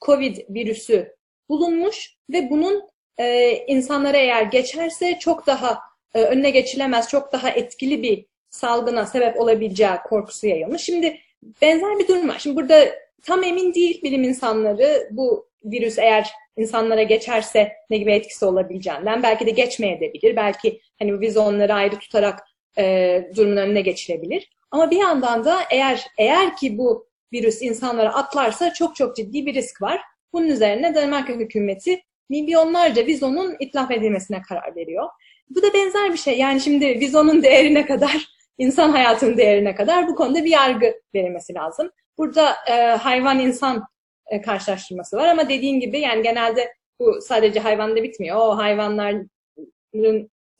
[0.06, 1.16] COVID virüsü
[1.48, 5.78] bulunmuş ve bunun e, insanlara eğer geçerse çok daha
[6.14, 10.82] e, önüne geçilemez, çok daha etkili bir salgına sebep olabileceği korkusu yayılmış.
[10.82, 11.18] Şimdi
[11.62, 12.38] benzer bir durum var.
[12.38, 12.88] Şimdi burada
[13.22, 19.22] tam emin değil bilim insanları bu virüs eğer insanlara geçerse ne gibi etkisi olabileceğinden.
[19.22, 20.36] Belki de geçmeyebilir.
[20.36, 22.40] Belki hani vizonları ayrı tutarak
[22.78, 24.50] e, durumun önüne geçirebilir.
[24.70, 29.54] Ama bir yandan da eğer eğer ki bu virüs insanlara atlarsa çok çok ciddi bir
[29.54, 30.00] risk var.
[30.32, 35.08] Bunun üzerine Danimarka hükümeti milyonlarca vizonun itlaf edilmesine karar veriyor.
[35.50, 36.38] Bu da benzer bir şey.
[36.38, 41.90] Yani şimdi vizonun değerine kadar, insan hayatının değerine kadar bu konuda bir yargı verilmesi lazım.
[42.18, 43.84] Burada e, hayvan-insan
[44.26, 48.36] e, karşılaştırması var ama dediğin gibi yani genelde bu sadece hayvanda bitmiyor.
[48.36, 49.30] O hayvanların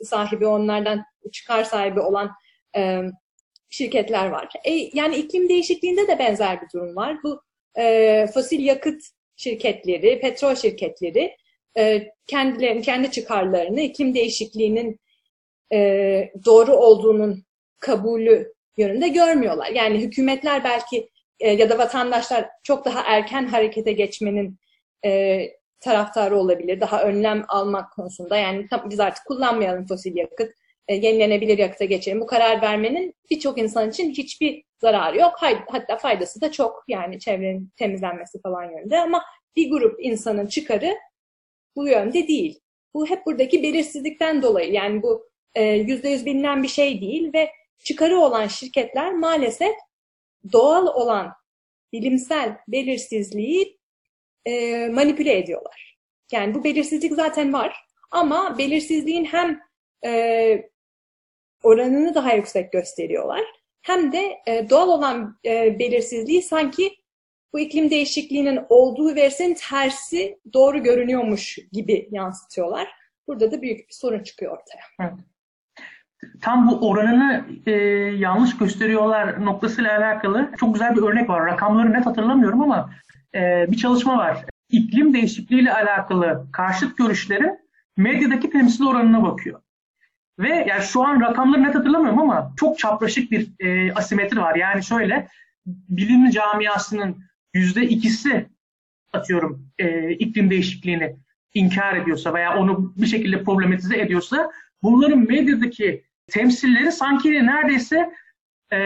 [0.03, 2.31] sahibi, onlardan çıkar sahibi olan
[2.77, 3.03] e,
[3.71, 4.49] şirketler var.
[4.65, 7.17] E, yani iklim değişikliğinde de benzer bir durum var.
[7.25, 7.43] Bu
[7.79, 9.03] e, fosil yakıt
[9.37, 11.37] şirketleri, petrol şirketleri
[11.79, 15.01] e, kendilerini, kendi çıkarlarını iklim değişikliğinin
[15.73, 17.45] e, doğru olduğunun
[17.81, 19.71] kabulü yönünde görmüyorlar.
[19.71, 21.09] Yani hükümetler belki
[21.41, 24.59] e, ya da vatandaşlar çok daha erken harekete geçmenin
[25.05, 25.41] e,
[25.81, 26.81] taraftarı olabilir.
[26.81, 28.37] Daha önlem almak konusunda.
[28.37, 30.51] Yani tam, biz artık kullanmayalım fosil yakıt,
[30.89, 32.21] e, yenilenebilir yakıta geçelim.
[32.21, 35.35] Bu karar vermenin birçok insan için hiçbir zararı yok.
[35.69, 36.85] Hatta faydası da çok.
[36.89, 39.01] Yani çevrenin temizlenmesi falan yönünde.
[39.01, 39.23] Ama
[39.57, 40.95] bir grup insanın çıkarı
[41.77, 42.61] bu yönde değil.
[42.95, 44.73] Bu hep buradaki belirsizlikten dolayı.
[44.73, 47.51] Yani bu e, yüzde yüz bilinen bir şey değil ve
[47.85, 49.75] çıkarı olan şirketler maalesef
[50.53, 51.33] doğal olan
[51.93, 53.79] bilimsel belirsizliği
[54.47, 55.99] e, manipüle ediyorlar.
[56.33, 57.77] Yani bu belirsizlik zaten var
[58.11, 59.61] ama belirsizliğin hem
[60.05, 60.71] e,
[61.63, 63.45] oranını daha yüksek gösteriyorlar
[63.83, 66.97] hem de e, doğal olan e, belirsizliği sanki
[67.53, 72.88] bu iklim değişikliğinin olduğu versin tersi doğru görünüyormuş gibi yansıtıyorlar.
[73.27, 75.17] Burada da büyük bir sorun çıkıyor ortaya.
[76.41, 77.73] Tam bu oranını e,
[78.17, 81.47] yanlış gösteriyorlar noktasıyla alakalı çok güzel bir örnek var.
[81.47, 82.91] Rakamları net hatırlamıyorum ama
[83.35, 84.45] e, bir çalışma var.
[84.71, 87.59] İklim değişikliğiyle alakalı karşıt görüşlerin
[87.97, 89.61] medyadaki temsil oranına bakıyor.
[90.38, 94.55] Ve yani şu an rakamları net hatırlamıyorum ama çok çapraşık bir e, asimetri var.
[94.55, 95.29] Yani şöyle
[95.67, 98.47] bilim camiasının yüzde ikisi
[99.12, 101.17] atıyorum e, iklim değişikliğini
[101.55, 104.51] inkar ediyorsa veya onu bir şekilde problematize ediyorsa
[104.83, 108.11] bunların medyadaki temsilleri sanki neredeyse
[108.73, 108.79] e,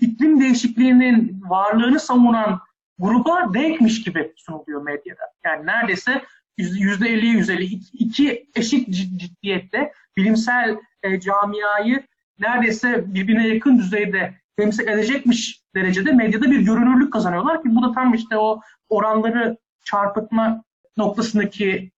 [0.00, 2.60] iklim değişikliğinin varlığını savunan
[2.98, 5.22] gruba denkmiş gibi sunuluyor medyada.
[5.44, 6.22] Yani neredeyse
[6.58, 12.02] yüzde elli yüzde elli iki eşit ciddiyette bilimsel e, camiayı
[12.38, 18.14] neredeyse birbirine yakın düzeyde temsil edecekmiş derecede medyada bir görünürlük kazanıyorlar ki bu da tam
[18.14, 20.64] işte o oranları çarpıtma
[20.96, 21.90] noktasındaki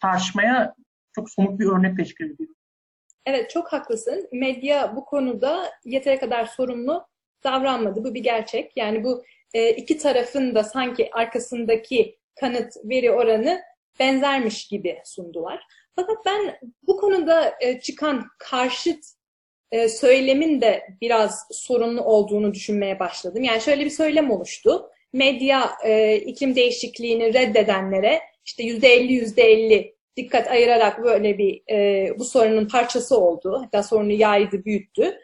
[0.00, 0.74] tartışmaya
[1.14, 2.50] çok somut bir örnek teşkil ediyor.
[3.26, 4.28] Evet çok haklısın.
[4.32, 7.06] Medya bu konuda yeteri kadar sorumlu
[7.44, 8.04] davranmadı.
[8.04, 8.72] Bu bir gerçek.
[8.76, 13.60] Yani bu e, iki tarafın da sanki arkasındaki kanıt veri oranı
[14.00, 15.62] benzermiş gibi sundular.
[15.96, 19.04] Fakat ben bu konuda e, çıkan karşıt
[19.72, 23.42] e, söylemin de biraz sorunlu olduğunu düşünmeye başladım.
[23.42, 24.90] Yani şöyle bir söylem oluştu.
[25.12, 25.70] Medya
[26.26, 31.62] iklim değişikliğini reddedenlere işte yüzde elli yüzde elli dikkat ayırarak böyle bir
[32.18, 33.62] bu sorunun parçası oldu.
[33.64, 35.20] Hatta sorunu yaydı, büyüttü.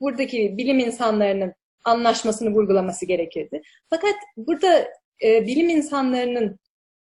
[0.00, 3.62] buradaki bilim insanlarının anlaşmasını vurgulaması gerekirdi.
[3.90, 4.88] Fakat burada
[5.24, 6.58] e, bilim insanlarının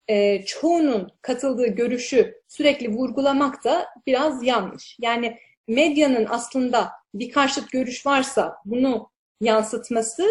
[0.07, 4.97] e, çoğunun katıldığı görüşü sürekli vurgulamak da biraz yanlış.
[4.99, 5.37] Yani
[5.75, 9.09] medyanın aslında bir karşıt görüş varsa bunu
[9.41, 10.27] yansıtması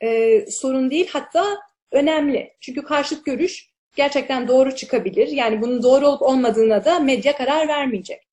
[0.00, 1.44] e, sorun değil hatta
[1.92, 2.52] önemli.
[2.60, 5.28] Çünkü karşıt görüş gerçekten doğru çıkabilir.
[5.28, 8.28] Yani bunun doğru olup olmadığına da medya karar vermeyecek.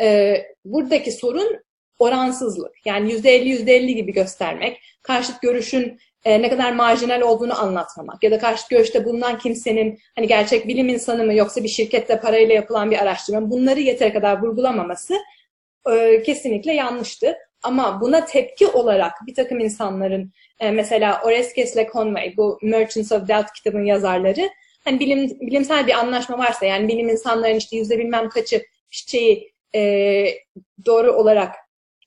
[0.00, 1.64] E, buradaki sorun
[1.98, 2.86] oransızlık.
[2.86, 8.22] Yani yüzde elli yüzde elli gibi göstermek, karşıt görüşün e, ne kadar marjinal olduğunu anlatmamak
[8.22, 12.54] ya da karşıt görüşte bulunan kimsenin hani gerçek bilim insanı mı yoksa bir şirkette parayla
[12.54, 15.14] yapılan bir araştırma bunları yeter kadar vurgulamaması
[15.92, 17.36] e, kesinlikle yanlıştı.
[17.62, 23.28] Ama buna tepki olarak bir takım insanların e, mesela Oreskes ile Conway bu Merchants of
[23.28, 24.48] Doubt kitabın yazarları
[24.84, 30.24] hani bilim, bilimsel bir anlaşma varsa yani bilim insanların işte yüzde bilmem kaçı şeyi e,
[30.86, 31.54] doğru olarak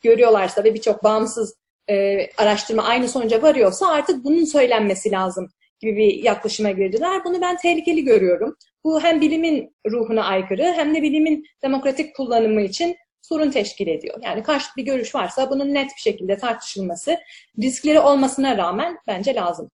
[0.02, 1.56] görüyorlarsa ve birçok bağımsız
[1.90, 7.24] e, araştırma aynı sonuca varıyorsa artık bunun söylenmesi lazım gibi bir yaklaşıma girdiler.
[7.26, 8.56] Bunu ben tehlikeli görüyorum.
[8.84, 12.96] Bu hem bilimin ruhuna aykırı hem de bilimin demokratik kullanımı için
[13.30, 14.20] sorun teşkil ediyor.
[14.24, 17.18] Yani karşı bir görüş varsa bunun net bir şekilde tartışılması,
[17.62, 19.70] riskleri olmasına rağmen bence lazım.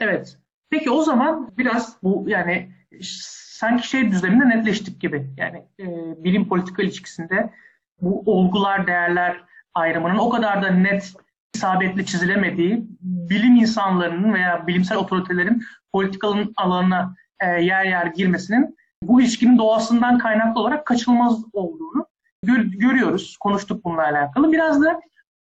[0.00, 0.36] Evet.
[0.70, 2.72] Peki o zaman biraz bu yani
[3.60, 5.30] sanki şey düzleminde netleştik gibi.
[5.36, 5.86] Yani e,
[6.24, 7.50] bilim politika ilişkisinde
[8.00, 11.12] bu olgular, değerler ayrımının o kadar da net
[11.54, 19.58] isabetli çizilemediği bilim insanlarının veya bilimsel otoritelerin politikalın alanına e, yer yer girmesinin bu ilişkinin
[19.58, 22.06] doğasından kaynaklı olarak kaçınılmaz olduğunu
[22.42, 23.36] gör, görüyoruz.
[23.40, 24.52] Konuştuk bununla alakalı.
[24.52, 25.00] Biraz da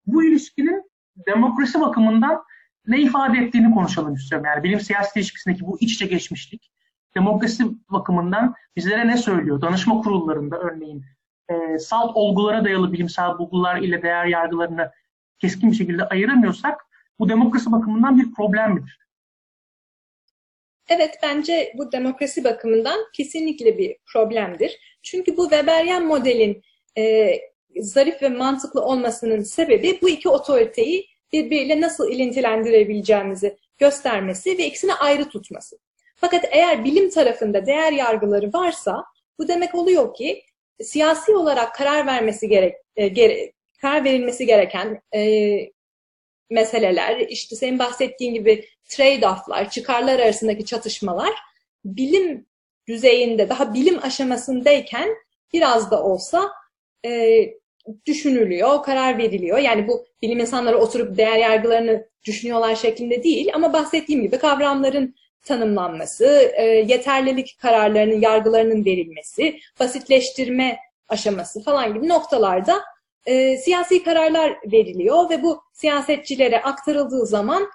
[0.05, 0.91] bu ilişkinin
[1.27, 2.43] demokrasi bakımından
[2.87, 4.45] ne ifade ettiğini konuşalım istiyorum.
[4.45, 6.71] Yani bilim siyasi ilişkisindeki bu iç içe geçmişlik
[7.15, 9.61] demokrasi bakımından bizlere ne söylüyor?
[9.61, 11.05] Danışma kurullarında örneğin
[11.49, 14.91] e, salt olgulara dayalı bilimsel bulgular ile değer yargılarını
[15.39, 16.85] keskin bir şekilde ayıramıyorsak
[17.19, 19.02] bu demokrasi bakımından bir problem midir?
[20.89, 24.79] Evet bence bu demokrasi bakımından kesinlikle bir problemdir.
[25.03, 26.63] Çünkü bu Weberian modelin
[26.97, 27.33] e,
[27.77, 35.29] zarif ve mantıklı olmasının sebebi bu iki otoriteyi birbiriyle nasıl ilintilendirebileceğimizi göstermesi ve ikisini ayrı
[35.29, 35.77] tutması.
[36.15, 39.05] Fakat eğer bilim tarafında değer yargıları varsa
[39.39, 40.43] bu demek oluyor ki
[40.81, 45.59] siyasi olarak karar vermesi gerek, e, gere, karar verilmesi gereken e,
[46.49, 51.33] meseleler, işte senin bahsettiğin gibi trade-off'lar, çıkarlar arasındaki çatışmalar
[51.85, 52.45] bilim
[52.87, 55.09] düzeyinde, daha bilim aşamasındayken
[55.53, 56.51] biraz da olsa
[57.05, 57.43] e,
[58.05, 59.57] düşünülüyor, karar veriliyor.
[59.57, 66.51] Yani bu bilim insanları oturup değer yargılarını düşünüyorlar şeklinde değil ama bahsettiğim gibi kavramların tanımlanması,
[66.55, 72.81] e, yeterlilik kararlarının, yargılarının verilmesi, basitleştirme aşaması falan gibi noktalarda
[73.25, 77.67] e, siyasi kararlar veriliyor ve bu siyasetçilere aktarıldığı zaman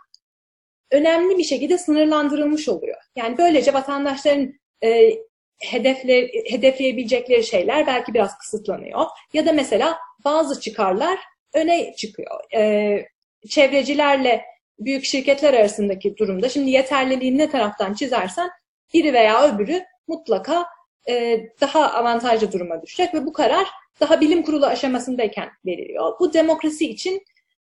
[0.90, 2.96] önemli bir şekilde sınırlandırılmış oluyor.
[3.16, 5.11] Yani böylece vatandaşların e,
[5.59, 9.07] hedefle, hedefleyebilecekleri şeyler belki biraz kısıtlanıyor.
[9.33, 11.18] Ya da mesela bazı çıkarlar
[11.55, 12.40] öne çıkıyor.
[12.55, 13.07] E,
[13.48, 14.44] çevrecilerle
[14.79, 18.51] büyük şirketler arasındaki durumda şimdi yeterliliğini ne taraftan çizersen
[18.94, 20.66] biri veya öbürü mutlaka
[21.09, 23.66] e, daha avantajlı duruma düşecek ve bu karar
[24.01, 26.12] daha bilim kurulu aşamasındayken veriliyor.
[26.20, 27.22] Bu demokrasi için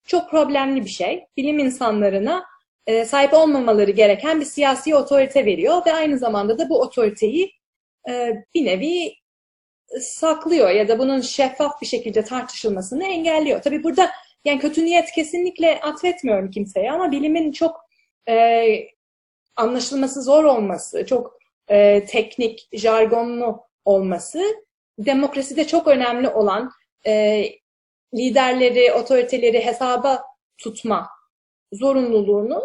[0.06, 1.24] çok problemli bir şey.
[1.36, 2.44] Bilim insanlarına
[2.86, 7.52] e, sahip olmamaları gereken bir siyasi otorite veriyor ve aynı zamanda da bu otoriteyi
[8.08, 9.14] e, bir nevi
[10.00, 13.62] saklıyor ya da bunun şeffaf bir şekilde tartışılmasını engelliyor.
[13.62, 14.10] Tabii burada
[14.44, 17.80] yani kötü niyet kesinlikle atfetmiyorum kimseye ama bilimin çok
[18.28, 18.66] e,
[19.56, 21.38] anlaşılması zor olması, çok
[21.68, 24.42] e, teknik, jargonlu olması
[24.98, 26.70] demokraside çok önemli olan
[27.06, 27.44] e,
[28.14, 30.22] liderleri, otoriteleri hesaba
[30.58, 31.08] tutma
[31.72, 32.62] zorunluluğunu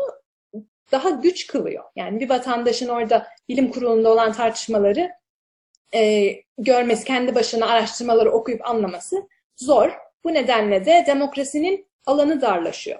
[0.91, 1.83] daha güç kılıyor.
[1.95, 5.11] Yani bir vatandaşın orada bilim kurulunda olan tartışmaları
[5.93, 9.91] e, görmesi, kendi başına araştırmaları okuyup anlaması zor.
[10.23, 12.99] Bu nedenle de demokrasinin alanı darlaşıyor.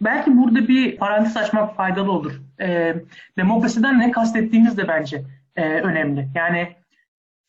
[0.00, 2.40] Belki burada bir parantez açmak faydalı olur.
[2.60, 2.94] E,
[3.38, 5.24] demokrasiden ne kastettiğimiz de bence
[5.56, 6.28] e, önemli.
[6.34, 6.76] Yani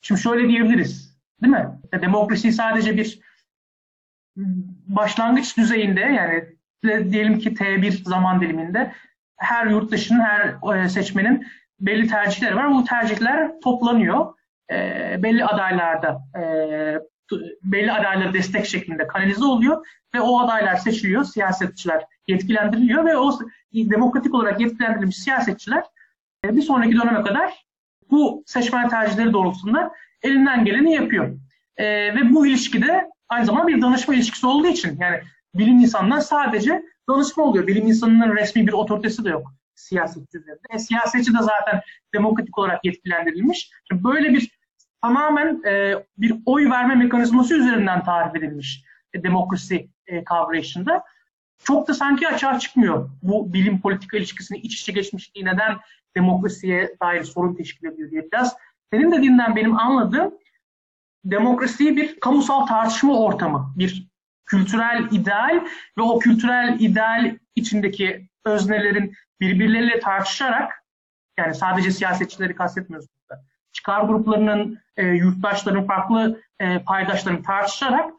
[0.01, 1.79] şimdi şöyle diyebiliriz, değil mi?
[1.93, 3.19] E, demokrasi sadece bir
[4.87, 6.54] başlangıç düzeyinde yani
[7.12, 8.91] diyelim ki T1 zaman diliminde
[9.38, 11.48] her yurttaşının, her e, seçmenin
[11.80, 12.74] belli tercihleri var.
[12.74, 14.34] Bu tercihler toplanıyor.
[14.71, 14.76] E,
[15.24, 16.43] belli adaylarda e,
[17.63, 23.39] belli adaylara destek şeklinde kanalize oluyor ve o adaylar seçiliyor, siyasetçiler yetkilendiriliyor ve o
[23.74, 25.84] demokratik olarak yetkilendirilmiş siyasetçiler
[26.43, 27.65] bir sonraki döneme kadar
[28.12, 31.38] bu seçmen tercihleri doğrultusunda elinden geleni yapıyor.
[31.78, 35.21] E, ve bu ilişkide aynı zamanda bir danışma ilişkisi olduğu için yani
[35.57, 37.67] bilim insanından sadece danışma oluyor.
[37.67, 40.59] Bilim insanının resmi bir otoritesi de yok siyasetçi üzerinde.
[40.69, 41.81] E, siyasetçi de zaten
[42.13, 43.71] demokratik olarak yetkilendirilmiş.
[43.87, 44.51] Şimdi böyle bir
[45.01, 51.03] tamamen e, bir oy verme mekanizması üzerinden tarif edilmiş e, demokrasi e, kavrayışında.
[51.63, 55.77] Çok da sanki açığa çıkmıyor bu bilim politika ilişkisini iç içe geçmişliği neden
[56.15, 58.31] demokrasiye dair sorun teşkil ediyor diye.
[58.31, 58.55] Biraz
[58.93, 60.33] senin dediğinden benim anladığım
[61.25, 64.07] demokrasiyi bir kamusal tartışma ortamı, bir
[64.45, 65.65] kültürel ideal
[65.97, 70.84] ve o kültürel ideal içindeki öznelerin birbirleriyle tartışarak
[71.38, 73.43] yani sadece siyasetçileri kastetmiyoruz burada.
[73.71, 78.12] Çıkar gruplarının, e, yurttaşların, farklı e, paydaşların tartışarak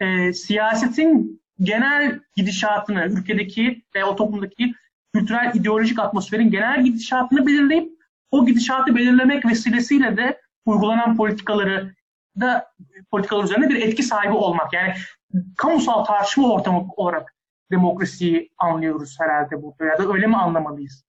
[0.00, 4.74] e, siyasetin genel gidişatını, ülkedeki ve o toplumdaki
[5.14, 7.92] kültürel ideolojik atmosferin genel gidişatını belirleyip
[8.30, 11.94] o gidişatı belirlemek vesilesiyle de uygulanan politikaları
[12.40, 12.72] da
[13.10, 14.72] politikalar üzerinde bir etki sahibi olmak.
[14.72, 14.94] Yani
[15.56, 17.34] kamusal tartışma ortamı olarak
[17.70, 21.04] demokrasiyi anlıyoruz herhalde burada ya da öyle mi anlamalıyız?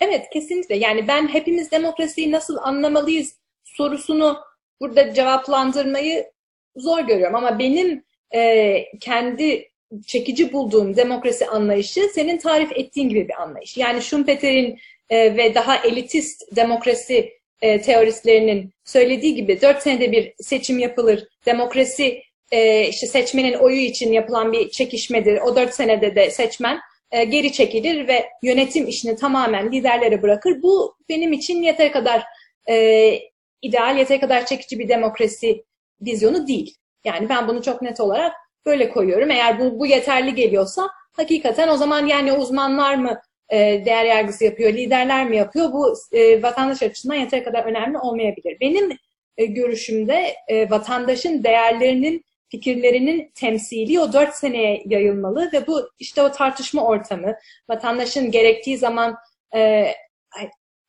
[0.00, 4.38] Evet kesinlikle yani ben hepimiz demokrasiyi nasıl anlamalıyız sorusunu
[4.80, 6.30] burada cevaplandırmayı
[6.76, 8.04] zor görüyorum ama benim
[8.34, 9.70] e, kendi
[10.06, 13.76] çekici bulduğum demokrasi anlayışı senin tarif ettiğin gibi bir anlayış.
[13.76, 14.78] Yani Schumpeter'in
[15.10, 21.28] e, ve daha elitist demokrasi e, teoristlerinin söylediği gibi dört senede bir seçim yapılır.
[21.46, 25.40] Demokrasi e, işte seçmenin oyu için yapılan bir çekişmedir.
[25.40, 26.78] O dört senede de seçmen
[27.10, 30.62] e, geri çekilir ve yönetim işini tamamen liderlere bırakır.
[30.62, 32.24] Bu benim için yeteri kadar
[32.68, 33.18] e,
[33.62, 35.64] ideal, yeteri kadar çekici bir demokrasi
[36.00, 36.74] vizyonu değil.
[37.04, 38.32] Yani ben bunu çok net olarak
[38.66, 39.30] böyle koyuyorum.
[39.30, 44.72] Eğer bu, bu yeterli geliyorsa hakikaten o zaman yani uzmanlar mı e, değer yargısı yapıyor,
[44.72, 45.72] liderler mi yapıyor?
[45.72, 48.56] Bu e, vatandaş açısından yeteri kadar önemli olmayabilir.
[48.60, 48.90] Benim
[49.36, 50.34] e, görüşümde
[50.70, 57.34] vatandaşın değerlerinin, fikirlerinin temsili o dört seneye yayılmalı ve bu işte o tartışma ortamı,
[57.68, 59.16] vatandaşın gerektiği zaman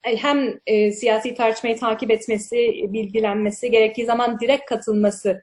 [0.03, 0.59] hem
[0.91, 5.41] siyasi tartışmayı takip etmesi, bilgilenmesi, gerektiği zaman direkt katılması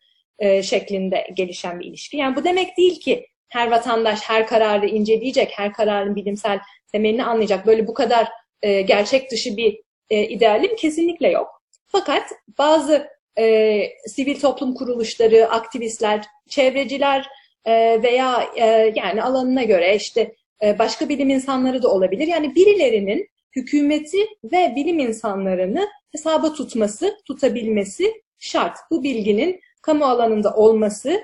[0.62, 2.16] şeklinde gelişen bir ilişki.
[2.16, 6.58] Yani bu demek değil ki her vatandaş her kararı inceleyecek, her kararın bilimsel
[6.96, 7.66] temelini anlayacak.
[7.66, 8.28] Böyle bu kadar
[8.62, 9.80] e, gerçek dışı bir
[10.10, 11.62] e, idealim kesinlikle yok.
[11.86, 17.26] Fakat bazı e, sivil toplum kuruluşları, aktivistler, çevreciler
[17.64, 22.26] e, veya e, yani alanına göre işte e, başka bilim insanları da olabilir.
[22.26, 28.78] Yani birilerinin hükümeti ve bilim insanlarını hesaba tutması, tutabilmesi şart.
[28.90, 31.20] Bu bilginin kamu alanında olması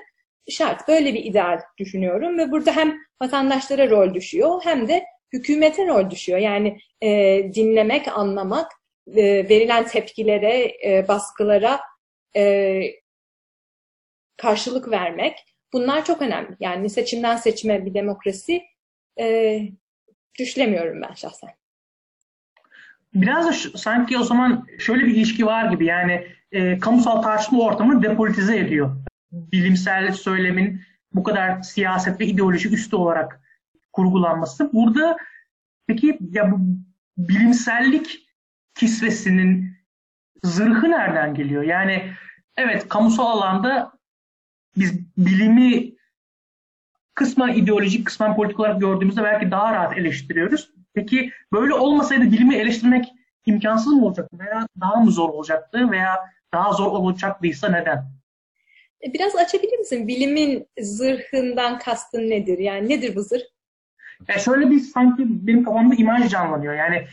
[0.49, 0.87] şart.
[0.87, 6.39] Böyle bir ideal düşünüyorum ve burada hem vatandaşlara rol düşüyor hem de hükümete rol düşüyor.
[6.39, 7.09] Yani e,
[7.55, 8.71] dinlemek, anlamak,
[9.07, 11.79] e, verilen tepkilere, e, baskılara
[12.35, 12.81] e,
[14.37, 15.37] karşılık vermek
[15.73, 16.55] bunlar çok önemli.
[16.59, 18.63] Yani seçimden seçime bir demokrasi
[19.19, 19.59] e,
[20.39, 21.49] düşlemiyorum ben şahsen.
[23.13, 27.63] Biraz da şu, sanki o zaman şöyle bir ilişki var gibi yani e, kamusal tartışma
[27.63, 28.95] ortamını depolitize ediyor.
[29.31, 30.81] Bilimsel söylemin
[31.13, 33.42] bu kadar siyaset ve ideoloji üstü olarak
[33.93, 34.73] kurgulanması.
[34.73, 35.17] Burada
[35.87, 36.59] peki ya bu
[37.17, 38.29] bilimsellik
[38.75, 39.77] kisvesinin
[40.43, 41.63] zırhı nereden geliyor?
[41.63, 42.13] Yani
[42.57, 43.91] evet kamusal alanda
[44.77, 45.93] biz bilimi
[47.15, 50.69] kısmen ideolojik, kısmen politik olarak gördüğümüzde belki daha rahat eleştiriyoruz.
[50.93, 53.05] Peki böyle olmasaydı bilimi eleştirmek
[53.45, 56.19] imkansız mı olacaktı veya daha mı zor olacaktı veya
[56.53, 58.05] daha zor olacaktıysa neden?
[59.03, 60.07] E, biraz açabilir misin?
[60.07, 62.57] Bilimin zırhından kastın nedir?
[62.57, 63.43] Yani nedir bu zırh?
[64.27, 66.73] Ya şöyle bir sanki benim kafamda imaj canlanıyor.
[66.73, 67.07] Yani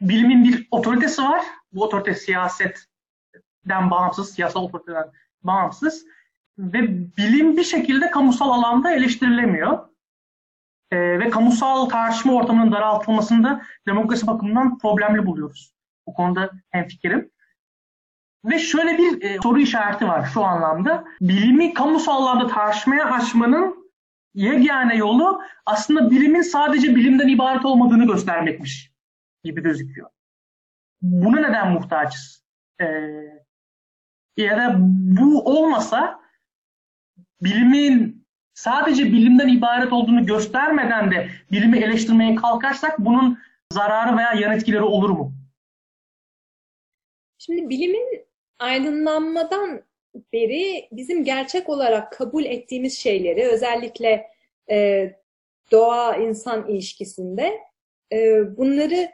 [0.00, 1.42] bilimin bir otoritesi var.
[1.72, 5.04] Bu otorite siyasetten bağımsız, siyasal otoriteden
[5.42, 6.04] bağımsız.
[6.58, 9.88] Ve bilim bir şekilde kamusal alanda eleştirilemiyor.
[10.90, 15.74] Ee, ve kamusal tartışma ortamının daraltılmasında demokrasi bakımından problemli buluyoruz.
[16.06, 17.30] Bu konuda hemfikirim.
[18.44, 21.04] Ve şöyle bir e, soru işareti var şu anlamda.
[21.20, 23.77] Bilimi kamusal alanda tartışmaya açmanın
[24.34, 28.92] yegane yolu aslında bilimin sadece bilimden ibaret olmadığını göstermekmiş
[29.44, 30.10] gibi gözüküyor.
[31.02, 32.44] Buna neden muhtaçız?
[32.80, 32.84] Ee,
[34.36, 34.76] ya da
[35.18, 36.20] bu olmasa
[37.40, 43.38] bilimin sadece bilimden ibaret olduğunu göstermeden de bilimi eleştirmeye kalkarsak bunun
[43.72, 45.32] zararı veya yan etkileri olur mu?
[47.38, 48.26] Şimdi bilimin
[48.58, 49.82] aydınlanmadan
[50.32, 54.30] beri bizim gerçek olarak kabul ettiğimiz şeyleri özellikle
[54.70, 55.10] e,
[55.72, 57.58] doğa-insan ilişkisinde
[58.12, 58.16] e,
[58.56, 59.10] bunları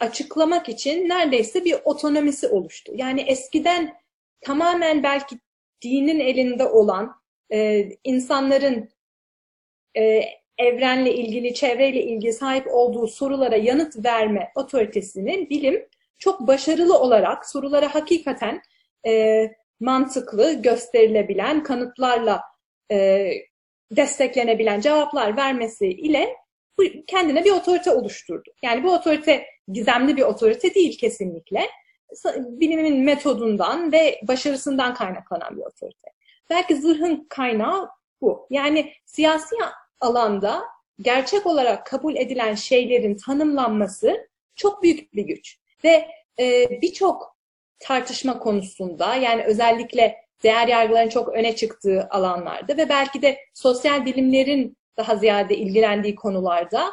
[0.00, 2.92] açıklamak için neredeyse bir otonomisi oluştu.
[2.96, 3.94] Yani eskiden
[4.40, 5.38] tamamen belki
[5.82, 7.16] dinin elinde olan
[7.52, 8.88] e, insanların
[9.96, 10.22] e,
[10.58, 15.88] evrenle ilgili, çevreyle ilgili sahip olduğu sorulara yanıt verme otoritesini bilim
[16.18, 18.62] çok başarılı olarak sorulara hakikaten
[19.06, 19.46] e,
[19.80, 22.42] mantıklı, gösterilebilen, kanıtlarla
[22.92, 23.30] e,
[23.90, 26.36] desteklenebilen cevaplar vermesi ile
[27.06, 28.50] kendine bir otorite oluşturdu.
[28.62, 31.60] Yani bu otorite gizemli bir otorite değil kesinlikle.
[32.36, 36.08] Bilimin metodundan ve başarısından kaynaklanan bir otorite.
[36.50, 37.88] Belki zırhın kaynağı
[38.20, 38.46] bu.
[38.50, 39.56] Yani siyasi
[40.00, 40.62] alanda
[41.00, 45.58] gerçek olarak kabul edilen şeylerin tanımlanması çok büyük bir güç.
[45.84, 47.35] Ve e, birçok
[47.78, 54.76] tartışma konusunda yani özellikle değer yargıların çok öne çıktığı alanlarda ve belki de sosyal bilimlerin
[54.96, 56.90] daha ziyade ilgilendiği konularda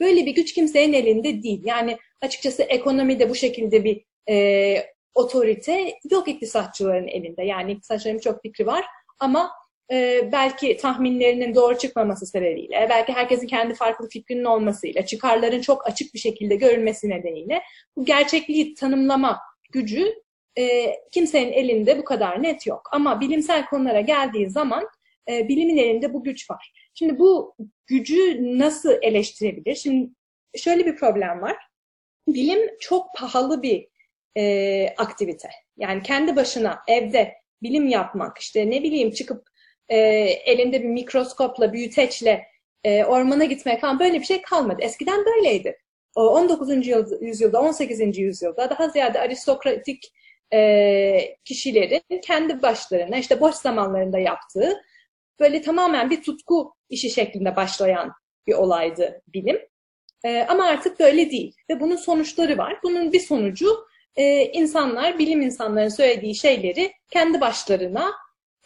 [0.00, 1.62] böyle bir güç kimsenin elinde değil.
[1.64, 7.42] Yani açıkçası ekonomide bu şekilde bir e, otorite yok iktisatçıların elinde.
[7.44, 8.84] Yani iktisatçıların çok fikri var
[9.18, 9.50] ama
[9.92, 16.14] e, belki tahminlerinin doğru çıkmaması sebebiyle, belki herkesin kendi farklı fikrinin olmasıyla, çıkarların çok açık
[16.14, 17.62] bir şekilde görülmesi nedeniyle
[17.96, 19.40] bu gerçekliği tanımlama
[19.72, 20.23] gücü
[20.58, 22.88] e, kimsenin elinde bu kadar net yok.
[22.92, 24.88] Ama bilimsel konulara geldiği zaman
[25.28, 26.72] e, bilimin elinde bu güç var.
[26.94, 29.74] Şimdi bu gücü nasıl eleştirebilir?
[29.74, 30.10] Şimdi
[30.56, 31.56] şöyle bir problem var.
[32.28, 33.88] Bilim çok pahalı bir
[34.36, 35.48] e, aktivite.
[35.76, 39.46] Yani kendi başına evde bilim yapmak, işte ne bileyim çıkıp
[39.88, 39.98] e,
[40.46, 42.44] elinde bir mikroskopla, büyüteçle
[42.84, 44.82] e, ormana gitmek falan böyle bir şey kalmadı.
[44.82, 45.78] Eskiden böyleydi.
[46.14, 46.86] O 19.
[47.20, 48.18] yüzyılda, 18.
[48.18, 50.12] yüzyılda daha ziyade aristokratik
[50.54, 54.82] e, kişilerin kendi başlarına işte boş zamanlarında yaptığı
[55.40, 58.12] böyle tamamen bir tutku işi şeklinde başlayan
[58.46, 59.58] bir olaydı bilim.
[60.24, 62.78] E, ama artık böyle değil ve bunun sonuçları var.
[62.82, 63.86] Bunun bir sonucu
[64.16, 68.12] e, insanlar, bilim insanların söylediği şeyleri kendi başlarına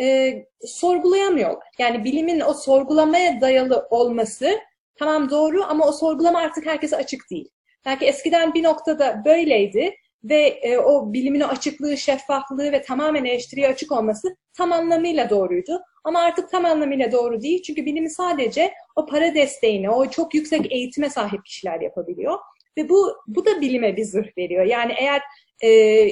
[0.00, 0.34] e,
[0.66, 1.68] sorgulayamıyorlar.
[1.78, 4.58] Yani bilimin o sorgulamaya dayalı olması
[4.98, 7.48] tamam doğru ama o sorgulama artık herkese açık değil.
[7.86, 9.94] Belki eskiden bir noktada böyleydi
[10.24, 15.80] ve e, o bilimin açıklığı, şeffaflığı ve tamamen eleştiriye açık olması tam anlamıyla doğruydu.
[16.04, 17.62] Ama artık tam anlamıyla doğru değil.
[17.62, 22.38] Çünkü bilimi sadece o para desteğini, o çok yüksek eğitime sahip kişiler yapabiliyor.
[22.76, 24.64] Ve bu, bu da bilime bir zırh veriyor.
[24.64, 25.22] Yani eğer
[25.64, 26.08] e,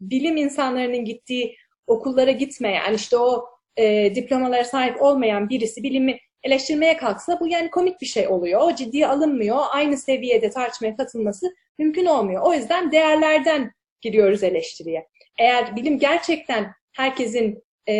[0.00, 1.56] bilim insanlarının gittiği
[1.86, 3.44] okullara gitmeyen, işte o
[3.76, 8.60] e, diplomalara sahip olmayan birisi bilimi eleştirmeye kalksa bu yani komik bir şey oluyor.
[8.60, 9.56] O ciddiye alınmıyor.
[9.70, 12.42] Aynı seviyede tartışmaya katılması mümkün olmuyor.
[12.42, 15.08] O yüzden değerlerden giriyoruz eleştiriye.
[15.38, 17.94] Eğer bilim gerçekten herkesin e,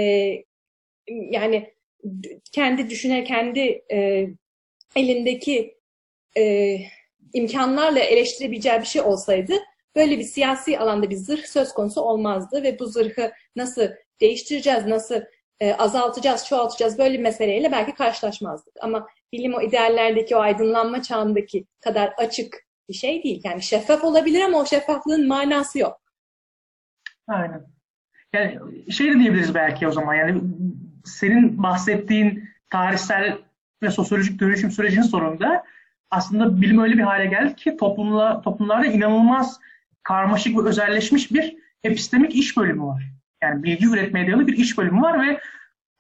[1.08, 1.74] yani
[2.52, 4.28] kendi düşüne kendi e,
[4.96, 5.76] elindeki
[6.36, 6.76] e,
[7.32, 9.54] imkanlarla eleştirebileceği bir şey olsaydı
[9.96, 13.88] böyle bir siyasi alanda bir zırh söz konusu olmazdı ve bu zırhı nasıl
[14.20, 15.20] değiştireceğiz, nasıl
[15.60, 18.74] e, azaltacağız, çoğaltacağız böyle bir meseleyle belki karşılaşmazdık.
[18.80, 23.40] Ama bilim o ideallerdeki o aydınlanma çağındaki kadar açık bir şey değil.
[23.44, 26.00] Yani şeffaf olabilir ama o şeffaflığın manası yok.
[27.28, 27.66] Aynen.
[28.32, 28.58] Yani
[28.92, 30.40] şey de diyebiliriz belki o zaman yani
[31.04, 33.38] senin bahsettiğin tarihsel
[33.82, 35.64] ve sosyolojik dönüşüm sürecinin sonunda
[36.10, 39.60] aslında bilim öyle bir hale geldi ki toplumla, toplumlarda inanılmaz
[40.02, 43.02] karmaşık ve özelleşmiş bir epistemik iş bölümü var.
[43.42, 45.40] Yani bilgi üretmeye dayalı bir iş bölümü var ve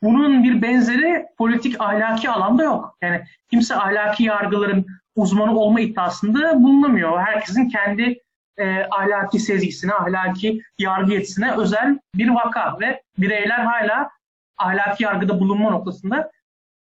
[0.02, 2.98] bunun bir benzeri politik ahlaki alanda yok.
[3.02, 4.86] Yani kimse ahlaki yargıların
[5.16, 7.20] uzmanı olma iddiasında bulunamıyor.
[7.20, 8.20] Herkesin kendi
[8.58, 14.10] e, ahlaki sezgisine, ahlaki yargı yetisine özel bir vaka ve bireyler hala
[14.58, 16.30] ahlaki yargıda bulunma noktasında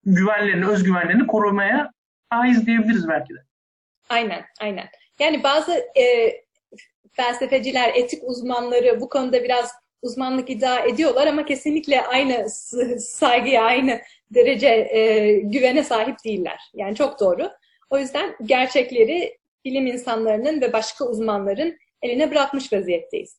[0.04, 1.92] güvenlerini, özgüvenlerini korumaya
[2.30, 3.38] haiz diyebiliriz belki de.
[4.08, 4.88] Aynen, aynen.
[5.18, 6.32] Yani bazı e,
[7.12, 9.72] felsefeciler, etik uzmanları bu konuda biraz
[10.02, 12.50] uzmanlık iddia ediyorlar ama kesinlikle aynı
[13.00, 14.00] saygıya, aynı
[14.30, 16.60] derece e, güvene sahip değiller.
[16.74, 17.50] Yani çok doğru.
[17.94, 23.38] O yüzden gerçekleri bilim insanlarının ve başka uzmanların eline bırakmış vaziyetteyiz.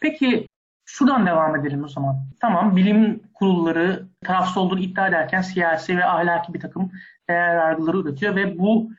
[0.00, 0.48] Peki
[0.84, 2.16] şuradan devam edelim o zaman.
[2.40, 6.92] Tamam bilim kurulları tarafsız olduğunu iddia ederken siyasi ve ahlaki bir takım
[7.28, 8.90] değer yargıları üretiyor ve bu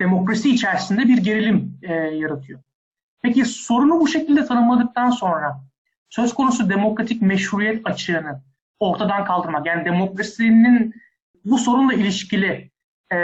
[0.00, 2.60] demokrasi içerisinde bir gerilim e, yaratıyor.
[3.22, 5.60] Peki sorunu bu şekilde tanımladıktan sonra
[6.08, 8.42] söz konusu demokratik meşruiyet açığını
[8.80, 10.94] ortadan kaldırmak, yani demokrasinin
[11.44, 12.70] bu sorunla ilişkili
[13.12, 13.16] e,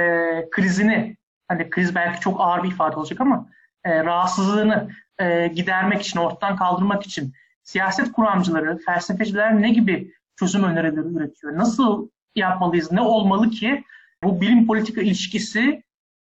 [0.51, 1.16] krizini,
[1.49, 3.49] hani kriz belki çok ağır bir ifade olacak ama
[3.84, 7.32] e, rahatsızlığını e, gidermek için, ortadan kaldırmak için
[7.62, 11.59] siyaset kuramcıları, felsefeciler ne gibi çözüm önerileri üretiyor?
[11.59, 12.93] Nasıl yapmalıyız?
[12.93, 13.84] Ne olmalı ki
[14.22, 15.82] bu bilim politika ilişkisi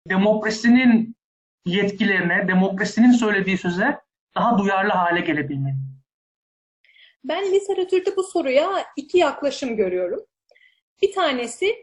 [0.08, 1.16] demokrasinin
[1.66, 4.00] yetkilerine, demokrasinin söylediği söze
[4.34, 5.76] daha duyarlı hale gelebilmeli?
[7.24, 10.20] Ben literatürde bu soruya iki yaklaşım görüyorum.
[11.02, 11.74] Bir tanesi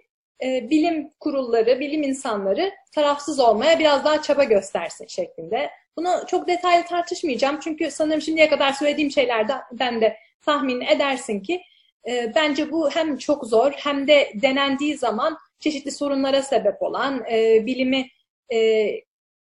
[0.44, 5.70] e, bilim kurulları, bilim insanları tarafsız olmaya biraz daha çaba göstersin şeklinde.
[5.98, 11.62] Bunu çok detaylı tartışmayacağım çünkü sanırım şimdiye kadar söylediğim şeylerden de tahmin edersin ki
[12.08, 17.66] e, bence bu hem çok zor hem de denendiği zaman çeşitli sorunlara sebep olan, e,
[17.66, 18.08] bilimi
[18.54, 18.90] e,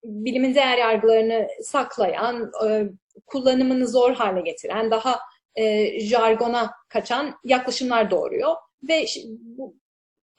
[0.05, 2.85] bilimin değer yargılarını saklayan, e,
[3.27, 5.21] kullanımını zor hale getiren, daha
[5.55, 8.57] e, jargona kaçan yaklaşımlar doğuruyor.
[8.89, 9.05] Ve
[9.41, 9.77] bu,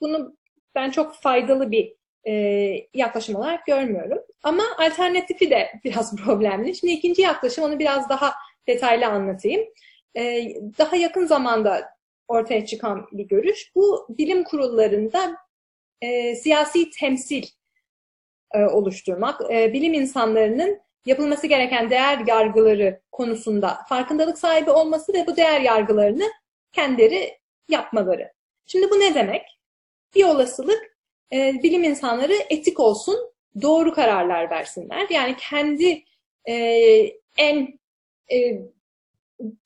[0.04, 0.36] bunu
[0.74, 1.94] ben çok faydalı bir
[2.26, 2.32] e,
[2.94, 4.18] yaklaşım olarak görmüyorum.
[4.42, 6.76] Ama alternatifi de biraz problemli.
[6.76, 8.34] Şimdi ikinci yaklaşım onu biraz daha
[8.68, 9.64] detaylı anlatayım.
[10.16, 10.22] E,
[10.78, 11.94] daha yakın zamanda
[12.28, 13.72] ortaya çıkan bir görüş.
[13.74, 15.36] Bu bilim kurullarında
[16.00, 17.44] e, siyasi temsil
[18.54, 25.36] e, oluşturmak, e, bilim insanlarının yapılması gereken değer yargıları konusunda farkındalık sahibi olması ve bu
[25.36, 26.24] değer yargılarını
[26.72, 27.38] kendileri
[27.68, 28.32] yapmaları.
[28.66, 29.42] Şimdi bu ne demek?
[30.14, 30.96] Bir olasılık
[31.32, 33.16] e, bilim insanları etik olsun,
[33.62, 35.06] doğru kararlar versinler.
[35.10, 36.04] Yani kendi
[36.48, 36.54] e,
[37.38, 37.78] en
[38.32, 38.58] e,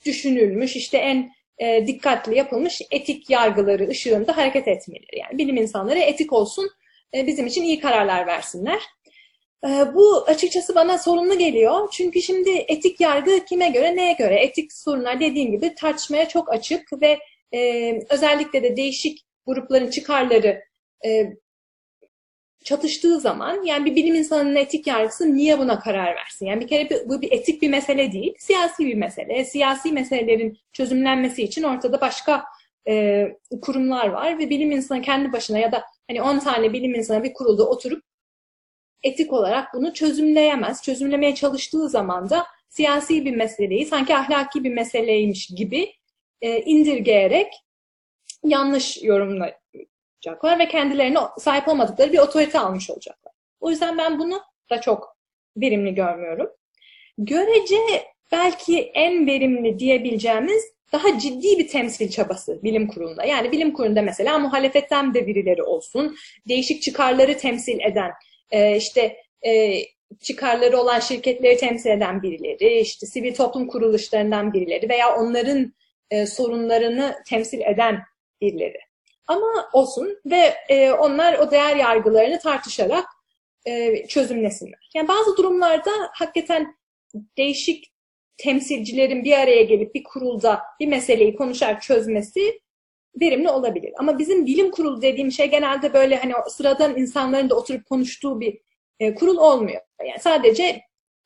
[0.05, 5.19] düşünülmüş, işte en e, dikkatli yapılmış etik yargıları ışığında hareket etmeleri.
[5.19, 6.71] Yani bilim insanları etik olsun,
[7.15, 8.81] e, bizim için iyi kararlar versinler.
[9.65, 11.89] E, bu açıkçası bana sorunlu geliyor.
[11.93, 14.35] Çünkü şimdi etik yargı kime göre, neye göre?
[14.35, 17.19] Etik sorunlar dediğim gibi tartışmaya çok açık ve
[17.55, 20.63] e, özellikle de değişik grupların çıkarları
[21.07, 21.33] e,
[22.65, 26.47] çatıştığı zaman yani bir bilim insanının etik yargısı niye buna karar versin?
[26.47, 29.45] Yani bir kere bu bir etik bir mesele değil, siyasi bir mesele.
[29.45, 32.45] Siyasi meselelerin çözümlenmesi için ortada başka
[32.89, 33.25] e,
[33.63, 37.33] kurumlar var ve bilim insanı kendi başına ya da hani 10 tane bilim insanı bir
[37.33, 38.03] kurulda oturup
[39.03, 40.83] etik olarak bunu çözümleyemez.
[40.83, 45.93] Çözümlemeye çalıştığı zaman da siyasi bir meseleyi sanki ahlaki bir meseleymiş gibi
[46.41, 47.53] e, indirgeyerek
[48.45, 53.33] yanlış yorumlayacaklar ve kendilerine sahip olmadıkları bir otorite almış olacaklar.
[53.61, 55.17] O yüzden ben bunu da çok
[55.57, 56.51] verimli görmüyorum.
[57.19, 57.77] Görece
[58.33, 63.25] belki en verimli diyebileceğimiz daha ciddi bir temsil çabası bilim kurulunda.
[63.25, 66.17] Yani bilim kurulunda mesela muhalefetten de birileri olsun,
[66.49, 68.11] değişik çıkarları temsil eden,
[68.51, 69.17] e, işte
[69.47, 69.83] e,
[70.21, 75.73] çıkarları olan şirketleri temsil eden birileri, işte sivil toplum kuruluşlarından birileri veya onların
[76.11, 77.99] e, sorunlarını temsil eden
[78.41, 78.79] birileri.
[79.27, 83.05] Ama olsun ve e, onlar o değer yargılarını tartışarak
[83.67, 84.91] e, çözümlesinler.
[84.95, 86.77] Yani bazı durumlarda hakikaten
[87.39, 87.93] değişik
[88.37, 92.61] temsilcilerin bir araya gelip bir kurulda bir meseleyi konuşarak çözmesi
[93.21, 93.93] verimli olabilir.
[93.99, 98.61] Ama bizim bilim kurulu dediğim şey genelde böyle hani sıradan insanların da oturup konuştuğu bir
[99.01, 99.81] e, kurul olmuyor.
[100.01, 100.81] Yani sadece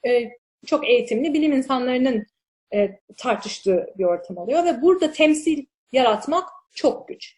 [0.06, 0.30] e,
[0.66, 2.26] çok eğitimli bilim insanlarının
[2.74, 7.36] e, tartıştığı bir ortam oluyor ve burada temsil yaratmak çok güç.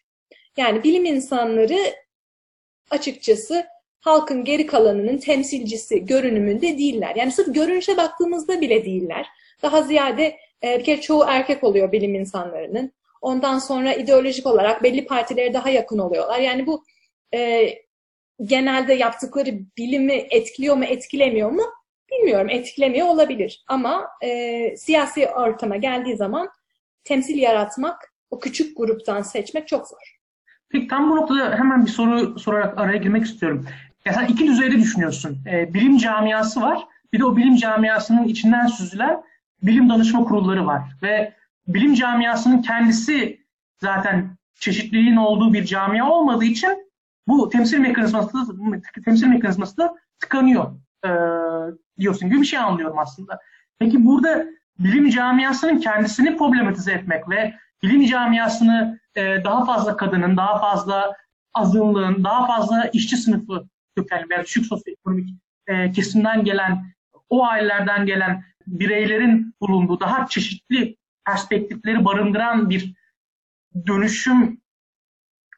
[0.57, 1.77] Yani bilim insanları
[2.89, 3.65] açıkçası
[3.99, 7.15] halkın geri kalanının temsilcisi görünümünde değiller.
[7.15, 9.27] Yani sırf görünüşe baktığımızda bile değiller.
[9.61, 12.91] Daha ziyade e, bir kere çoğu erkek oluyor bilim insanlarının.
[13.21, 16.39] Ondan sonra ideolojik olarak belli partilere daha yakın oluyorlar.
[16.39, 16.83] Yani bu
[17.33, 17.69] e,
[18.43, 21.63] genelde yaptıkları bilimi etkiliyor mu, etkilemiyor mu
[22.11, 22.49] bilmiyorum.
[22.49, 23.63] Etkilemiyor olabilir.
[23.67, 26.49] Ama e, siyasi ortama geldiği zaman
[27.03, 30.15] temsil yaratmak, o küçük gruptan seçmek çok zor.
[30.69, 33.65] Peki tam bu noktada hemen bir soru sorarak araya girmek istiyorum.
[34.05, 35.37] Ya sen iki düzeyde düşünüyorsun.
[35.51, 36.87] E, bilim camiası var.
[37.13, 39.23] Bir de o bilim camiasının içinden süzülen
[39.63, 40.81] bilim danışma kurulları var.
[41.03, 41.33] Ve
[41.67, 43.45] bilim camiasının kendisi
[43.81, 46.91] zaten çeşitliliğin olduğu bir camia olmadığı için
[47.27, 48.31] bu temsil mekanizması
[49.05, 50.71] temsil mekanizması da tıkanıyor
[51.05, 51.09] e,
[51.99, 53.39] diyorsun gibi bir şey anlıyorum aslında.
[53.79, 54.45] Peki burada
[54.79, 57.53] bilim camiasının kendisini problematize etmek ve
[57.83, 61.13] bilim camiasını e, daha fazla kadının, daha fazla
[61.53, 63.67] azınlığın, daha fazla işçi sınıfı
[63.97, 65.29] kökenli veya düşük sosyoekonomik
[65.67, 66.95] e, kesimden gelen
[67.29, 72.93] o ailelerden gelen bireylerin bulunduğu daha çeşitli perspektifleri barındıran bir
[73.87, 74.61] dönüşüm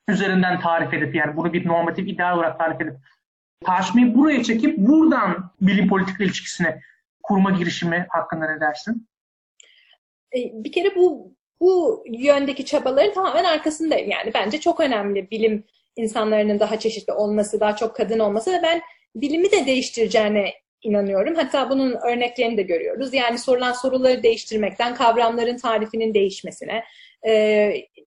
[0.08, 2.96] üzerinden tarif edip yani bunu bir normatif ideal olarak tarif edip
[3.66, 6.82] tartışmayı buraya çekip buradan bilim politika ilişkisine
[7.24, 9.08] kurma girişimi hakkında ne dersin?
[10.36, 14.12] E, bir kere bu bu yöndeki çabaların tamamen arkasındayım.
[14.12, 15.64] Yani bence çok önemli bilim
[15.96, 18.82] insanların daha çeşitli olması, daha çok kadın olması ve ben
[19.16, 21.36] bilimi de değiştireceğine inanıyorum.
[21.36, 23.14] Hatta bunun örneklerini de görüyoruz.
[23.14, 26.84] Yani sorulan soruları değiştirmekten kavramların tarifinin değişmesine,
[27.28, 27.74] e,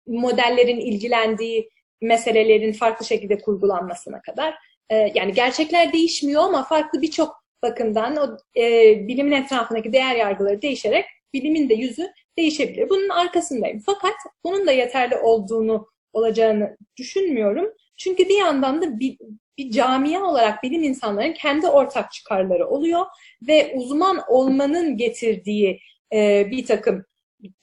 [0.07, 1.71] modellerin ilgilendiği
[2.01, 4.55] meselelerin farklı şekilde kurgulanmasına kadar.
[4.91, 11.05] E, yani gerçekler değişmiyor ama farklı birçok bakımdan o e, bilimin etrafındaki değer yargıları değişerek
[11.35, 12.89] bilimin de yüzü değişebilir.
[12.89, 13.83] Bunun arkasındayım.
[13.87, 14.15] Fakat
[14.45, 17.73] bunun da yeterli olduğunu olacağını düşünmüyorum.
[17.97, 19.19] Çünkü bir yandan da bir,
[19.59, 23.07] bir camia olarak bilim insanların kendi ortak çıkarları oluyor
[23.49, 25.81] ve uzman olmanın getirdiği
[26.13, 27.05] e, bir takım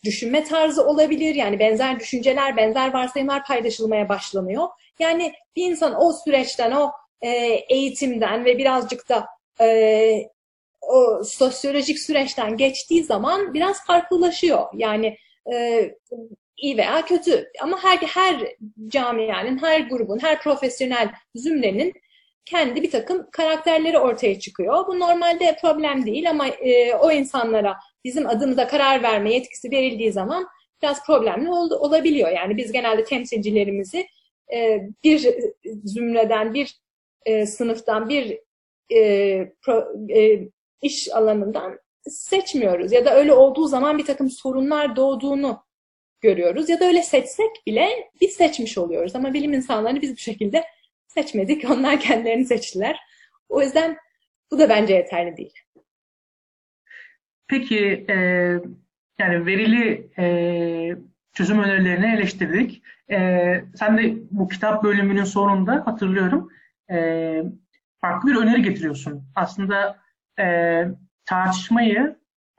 [0.03, 1.36] düşünme tarzı olabilir.
[1.36, 4.67] Yani benzer düşünceler, benzer varsayımlar paylaşılmaya başlanıyor.
[4.99, 7.30] Yani bir insan o süreçten, o e,
[7.69, 9.26] eğitimden ve birazcık da
[9.61, 10.30] e,
[10.88, 14.65] o sosyolojik süreçten geçtiği zaman biraz farklılaşıyor.
[14.73, 15.17] Yani
[15.53, 15.89] e,
[16.57, 18.55] iyi veya kötü ama her her
[18.88, 21.93] camianın, her grubun, her profesyonel zümrenin
[22.45, 24.88] kendi bir takım karakterleri ortaya çıkıyor.
[24.88, 30.47] Bu normalde problem değil ama e, o insanlara bizim adımıza karar verme yetkisi verildiği zaman
[30.81, 32.29] biraz problemli ol, olabiliyor.
[32.29, 34.07] Yani biz genelde temsilcilerimizi
[34.53, 35.27] e, bir
[35.83, 36.75] zümreden, bir
[37.25, 38.39] e, sınıftan, bir
[38.93, 40.39] e, pro, e,
[40.82, 42.91] iş alanından seçmiyoruz.
[42.91, 45.65] Ya da öyle olduğu zaman bir takım sorunlar doğduğunu
[46.21, 46.69] görüyoruz.
[46.69, 47.89] Ya da öyle seçsek bile
[48.21, 49.15] biz seçmiş oluyoruz.
[49.15, 50.63] Ama bilim insanlarını biz bu şekilde
[51.07, 51.65] seçmedik.
[51.71, 52.99] Onlar kendilerini seçtiler.
[53.49, 53.97] O yüzden
[54.51, 55.53] bu da bence yeterli değil.
[57.47, 58.15] Peki e,
[59.19, 60.26] yani verili e,
[61.34, 62.84] çözüm önerilerini eleştirdik.
[63.11, 63.17] E,
[63.76, 66.51] sen de bu kitap bölümünün sonunda hatırlıyorum
[66.91, 67.43] e,
[68.01, 69.23] farklı bir öneri getiriyorsun.
[69.36, 70.04] Aslında
[70.39, 70.83] e,
[71.25, 72.15] tartışmayı,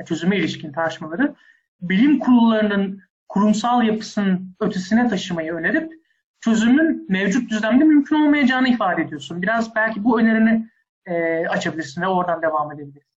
[0.06, 1.34] çözüme ilişkin tartışmaları
[1.80, 5.92] bilim kurullarının kurumsal yapısının ötesine taşımayı önerip
[6.40, 9.42] çözümün mevcut düzlemde mümkün olmayacağını ifade ediyorsun.
[9.42, 10.70] Biraz belki bu önerini
[11.06, 13.16] e, açabilirsin ve oradan devam edebilirsin.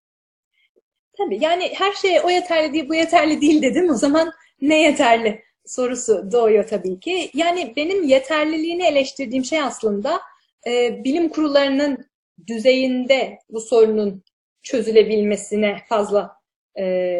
[1.18, 3.90] Tabii yani her şey o yeterli değil, bu yeterli değil dedim.
[3.90, 7.30] O zaman ne yeterli sorusu doğuyor tabii ki.
[7.34, 10.20] Yani benim yeterliliğini eleştirdiğim şey aslında
[10.66, 11.98] e, bilim kurullarının
[12.46, 14.22] düzeyinde bu sorunun
[14.62, 16.36] çözülebilmesine fazla
[16.78, 17.18] e,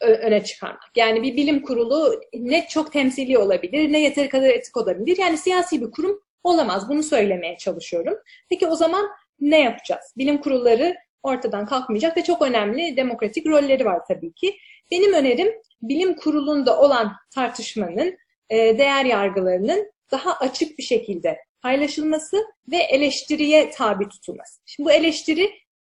[0.00, 0.90] öne çıkarmak.
[0.96, 5.18] Yani bir bilim kurulu ne çok temsili olabilir, ne yeteri kadar etik olabilir.
[5.18, 6.88] Yani siyasi bir kurum olamaz.
[6.88, 8.14] Bunu söylemeye çalışıyorum.
[8.50, 9.08] Peki o zaman
[9.40, 10.14] ne yapacağız?
[10.18, 14.56] Bilim kurulları ortadan kalkmayacak ve çok önemli demokratik rolleri var tabii ki.
[14.90, 15.48] Benim önerim
[15.82, 18.18] bilim kurulunda olan tartışmanın,
[18.50, 22.36] e, değer yargılarının daha açık bir şekilde paylaşılması
[22.70, 24.60] ve eleştiriye tabi tutulması.
[24.66, 25.50] Şimdi bu eleştiri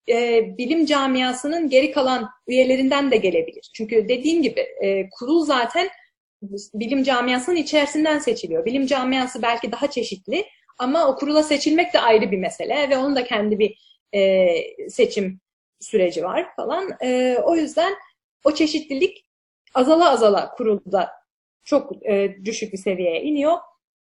[0.09, 3.69] e, bilim camiasının geri kalan üyelerinden de gelebilir.
[3.73, 5.89] Çünkü dediğim gibi e, kurul zaten
[6.73, 8.65] bilim camiasının içerisinden seçiliyor.
[8.65, 10.45] Bilim camiası belki daha çeşitli
[10.79, 13.77] ama o kurula seçilmek de ayrı bir mesele ve onun da kendi bir
[14.13, 14.49] e,
[14.89, 15.39] seçim
[15.79, 16.89] süreci var falan.
[17.03, 17.93] E, o yüzden
[18.43, 19.25] o çeşitlilik
[19.73, 21.11] azala azala kurulda
[21.63, 23.57] çok e, düşük bir seviyeye iniyor.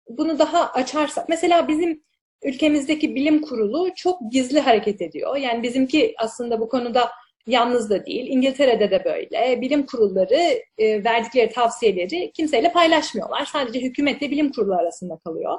[0.09, 2.03] Bunu daha açarsak, mesela bizim
[2.43, 5.35] ülkemizdeki bilim kurulu çok gizli hareket ediyor.
[5.35, 7.09] Yani bizimki aslında bu konuda
[7.47, 8.27] yalnız da değil.
[8.27, 9.61] İngiltere'de de böyle.
[9.61, 13.45] Bilim kurulları e, verdikleri tavsiyeleri kimseyle paylaşmıyorlar.
[13.45, 15.57] Sadece hükümetle bilim kurulu arasında kalıyor.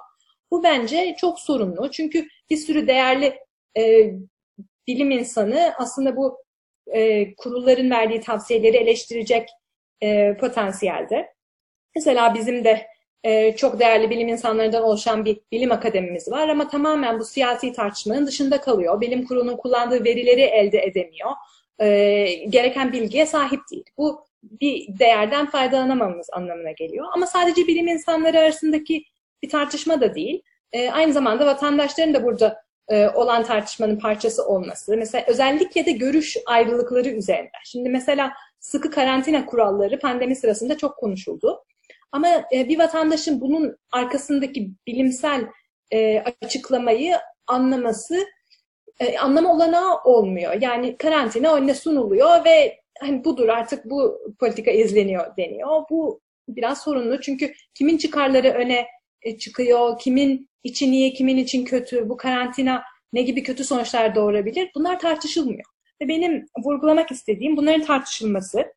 [0.50, 1.90] Bu bence çok sorunlu.
[1.90, 3.38] Çünkü bir sürü değerli
[3.78, 4.12] e,
[4.86, 6.38] bilim insanı aslında bu
[6.86, 9.48] e, kurulların verdiği tavsiyeleri eleştirecek
[10.02, 11.34] e, potansiyelde.
[11.96, 12.86] Mesela bizim de
[13.24, 18.26] e, çok değerli bilim insanlarından oluşan bir bilim akademimiz var ama tamamen bu siyasi tartışmanın
[18.26, 19.00] dışında kalıyor.
[19.00, 21.30] Bilim kurulunun kullandığı verileri elde edemiyor.
[21.78, 21.86] E,
[22.48, 23.84] gereken bilgiye sahip değil.
[23.98, 27.06] Bu bir değerden faydalanamamız anlamına geliyor.
[27.14, 29.04] Ama sadece bilim insanları arasındaki
[29.42, 30.42] bir tartışma da değil.
[30.72, 34.96] E, aynı zamanda vatandaşların da burada e, olan tartışmanın parçası olması.
[34.96, 37.50] Mesela özellikle de görüş ayrılıkları üzerinde.
[37.64, 41.64] Şimdi mesela sıkı karantina kuralları pandemi sırasında çok konuşuldu.
[42.12, 45.46] Ama e, bir vatandaşın bunun arkasındaki bilimsel
[45.90, 48.26] e, açıklamayı anlaması
[49.00, 50.56] e, anlama olanağı olmuyor.
[50.60, 55.82] Yani karantina önüne sunuluyor ve hani budur artık bu politika izleniyor deniyor.
[55.90, 58.86] Bu biraz sorunlu çünkü kimin çıkarları öne
[59.38, 62.82] çıkıyor, kimin için iyi, kimin için kötü, bu karantina
[63.12, 65.64] ne gibi kötü sonuçlar doğurabilir bunlar tartışılmıyor.
[66.02, 68.72] Ve benim vurgulamak istediğim bunların tartışılması,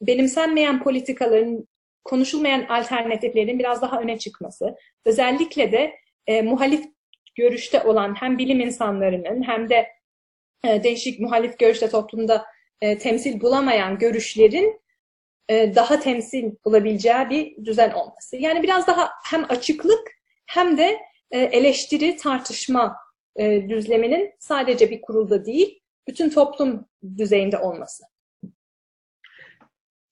[0.00, 1.68] benimsenmeyen politikaların,
[2.04, 5.92] konuşulmayan alternatiflerin biraz daha öne çıkması, özellikle de
[6.26, 6.84] e, muhalif
[7.34, 9.86] görüşte olan hem bilim insanlarının hem de
[10.64, 12.46] e, değişik muhalif görüşte toplumda
[12.80, 14.80] e, temsil bulamayan görüşlerin
[15.48, 18.36] e, daha temsil bulabileceği bir düzen olması.
[18.36, 20.08] Yani biraz daha hem açıklık
[20.46, 20.98] hem de
[21.30, 22.96] e, eleştiri, tartışma
[23.36, 26.88] e, düzleminin sadece bir kurulda değil, bütün toplum
[27.18, 28.04] düzeyinde olması.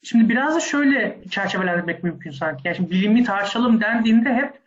[0.05, 2.69] Şimdi biraz da şöyle çerçevelendirmek mümkün sanki.
[2.69, 4.61] Yani şimdi bilimi tartışalım dendiğinde hep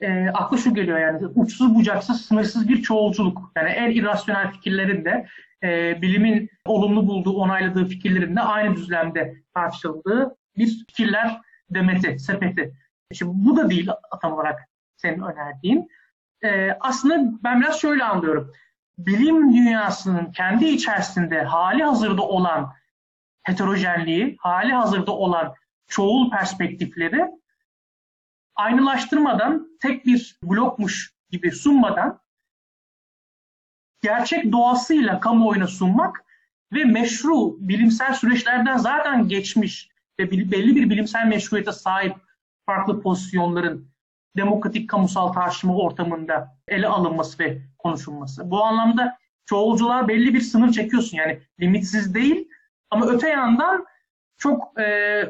[0.00, 3.52] e, aklı şu geliyor yani uçsuz bucaksız sınırsız bir çoğulculuk.
[3.56, 5.26] Yani en irrasyonel fikirlerin de
[5.62, 12.74] e, bilimin olumlu bulduğu, onayladığı fikirlerin de aynı düzlemde tartışıldığı bir fikirler demeti, sepeti.
[13.12, 13.88] Şimdi bu da değil
[14.22, 15.88] tam olarak senin önerdiğin.
[16.44, 18.52] E, aslında ben biraz şöyle anlıyorum.
[18.98, 22.72] Bilim dünyasının kendi içerisinde hali hazırda olan
[23.42, 25.54] heterojenliği, hali hazırda olan
[25.86, 27.24] çoğul perspektifleri
[28.54, 32.20] aynılaştırmadan, tek bir blokmuş gibi sunmadan
[34.02, 36.24] gerçek doğasıyla kamuoyuna sunmak
[36.72, 39.88] ve meşru bilimsel süreçlerden zaten geçmiş
[40.20, 42.16] ve belli bir bilimsel meşruiyete sahip
[42.66, 43.92] farklı pozisyonların
[44.36, 48.50] demokratik kamusal tartışma ortamında ele alınması ve konuşulması.
[48.50, 51.16] Bu anlamda çoğulculuğa belli bir sınır çekiyorsun.
[51.16, 52.48] Yani limitsiz değil
[52.92, 53.86] ama öte yandan
[54.38, 55.22] çok e,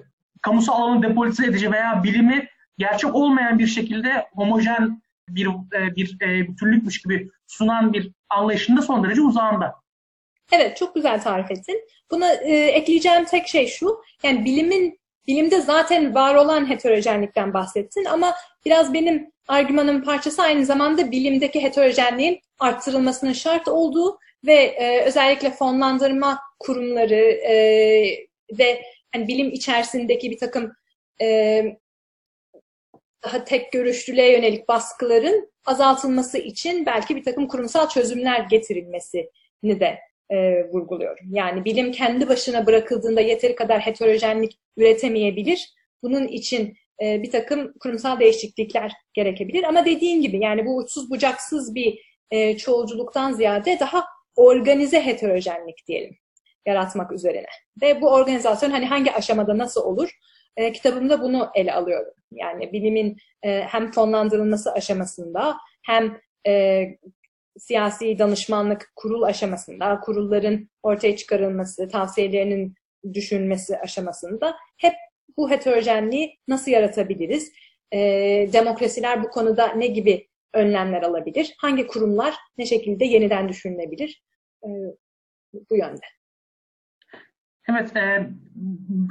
[0.42, 2.48] kamusal alanı depolitize edici veya bilimi
[2.78, 8.82] gerçek olmayan bir şekilde homojen bir e, bir e, bütünlükmüş gibi sunan bir anlayışın da
[8.82, 9.74] son derece uzağında.
[10.52, 11.84] Evet, çok güzel tarif ettin.
[12.10, 18.34] Buna e, ekleyeceğim tek şey şu, yani bilimin bilimde zaten var olan heterojenlikten bahsettin ama
[18.64, 26.40] biraz benim argümanın parçası aynı zamanda bilimdeki heterojenliğin arttırılmasının şart olduğu ve e, özellikle fonlandırma
[26.58, 27.54] kurumları e,
[28.58, 28.82] ve
[29.12, 30.72] hani bilim içerisindeki bir takım
[31.20, 31.64] e,
[33.24, 39.98] daha tek görüşlülüğe yönelik baskıların azaltılması için belki bir takım kurumsal çözümler getirilmesini de
[40.30, 41.26] e, vurguluyorum.
[41.34, 45.74] Yani bilim kendi başına bırakıldığında yeteri kadar heterojenlik üretemeyebilir.
[46.02, 49.64] Bunun için e, bir takım kurumsal değişiklikler gerekebilir.
[49.64, 51.98] Ama dediğin gibi yani bu uçsuz bucaksız bir
[52.30, 54.04] e, çoğulculuktan ziyade daha
[54.36, 56.16] organize heterojenlik diyelim
[56.66, 57.46] yaratmak üzerine.
[57.82, 60.10] Ve bu organizasyon hani hangi aşamada nasıl olur?
[60.56, 62.14] E, kitabımda bunu ele alıyorum.
[62.32, 65.56] Yani bilimin e, hem fonlandırılması aşamasında
[65.86, 66.84] hem e,
[67.58, 72.74] siyasi danışmanlık kurul aşamasında, kurulların ortaya çıkarılması, tavsiyelerinin
[73.14, 74.94] düşünülmesi aşamasında hep
[75.36, 77.52] bu heterojenliği nasıl yaratabiliriz?
[77.92, 77.98] E,
[78.52, 81.54] demokrasiler bu konuda ne gibi önlemler alabilir?
[81.58, 84.22] Hangi kurumlar ne şekilde yeniden düşünülebilir?
[84.64, 84.68] E,
[85.70, 86.06] bu yönde.
[87.68, 88.30] Evet, e,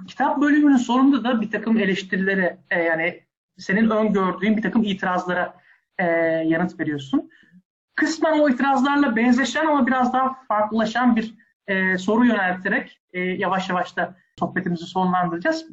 [0.08, 3.24] kitap bölümünün sonunda da bir takım eleştirilere, e, yani
[3.58, 5.62] senin öngördüğün bir takım itirazlara
[5.98, 6.06] e,
[6.46, 7.30] yanıt veriyorsun.
[7.96, 11.36] Kısmen o itirazlarla benzeşen ama biraz daha farklılaşan bir
[11.68, 15.66] e, soru yönelterek e, yavaş yavaş da sohbetimizi sonlandıracağız.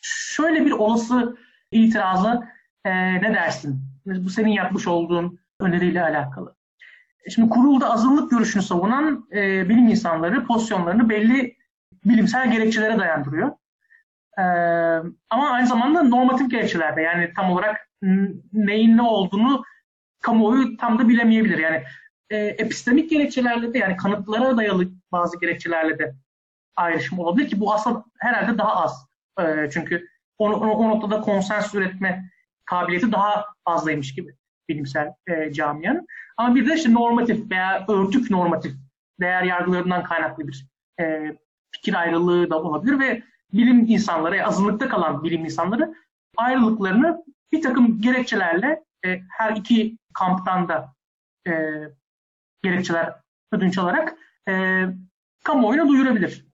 [0.00, 1.36] Şöyle bir olası
[1.70, 2.48] itirazı
[2.84, 3.95] e, ne dersin?
[4.06, 6.56] Bu senin yapmış olduğun öneriyle alakalı.
[7.30, 11.56] Şimdi kurulda azınlık görüşünü savunan e, bilim insanları pozisyonlarını belli
[12.04, 13.48] bilimsel gerekçelere dayandırıyor.
[14.38, 14.42] E,
[15.30, 17.88] ama aynı zamanda normatif gerekçelerde yani tam olarak
[18.52, 19.64] neyin ne olduğunu
[20.22, 21.58] kamuoyu tam da bilemeyebilir.
[21.58, 21.82] Yani
[22.30, 26.14] e, epistemik gerekçelerle de yani kanıtlara dayalı bazı gerekçelerle de
[26.76, 29.06] ayrışım olabilir ki bu aslında herhalde daha az.
[29.40, 32.30] E, çünkü o, o, o noktada konsens üretme
[32.66, 34.36] kabiliyeti daha fazlaymış gibi
[34.68, 36.06] bilimsel e, camianın.
[36.36, 38.72] Ama bir de işte normatif veya örtük normatif
[39.20, 40.66] değer yargılarından kaynaklı bir
[41.00, 41.36] e,
[41.70, 45.94] fikir ayrılığı da olabilir ve bilim insanları, azınlıkta kalan bilim insanları
[46.36, 50.94] ayrılıklarını bir takım gerekçelerle e, her iki kamptan da
[51.48, 51.52] e,
[52.62, 53.14] gerekçeler
[53.52, 54.16] ödünç alarak
[54.48, 54.84] e,
[55.44, 56.46] kamuoyuna duyurabilir.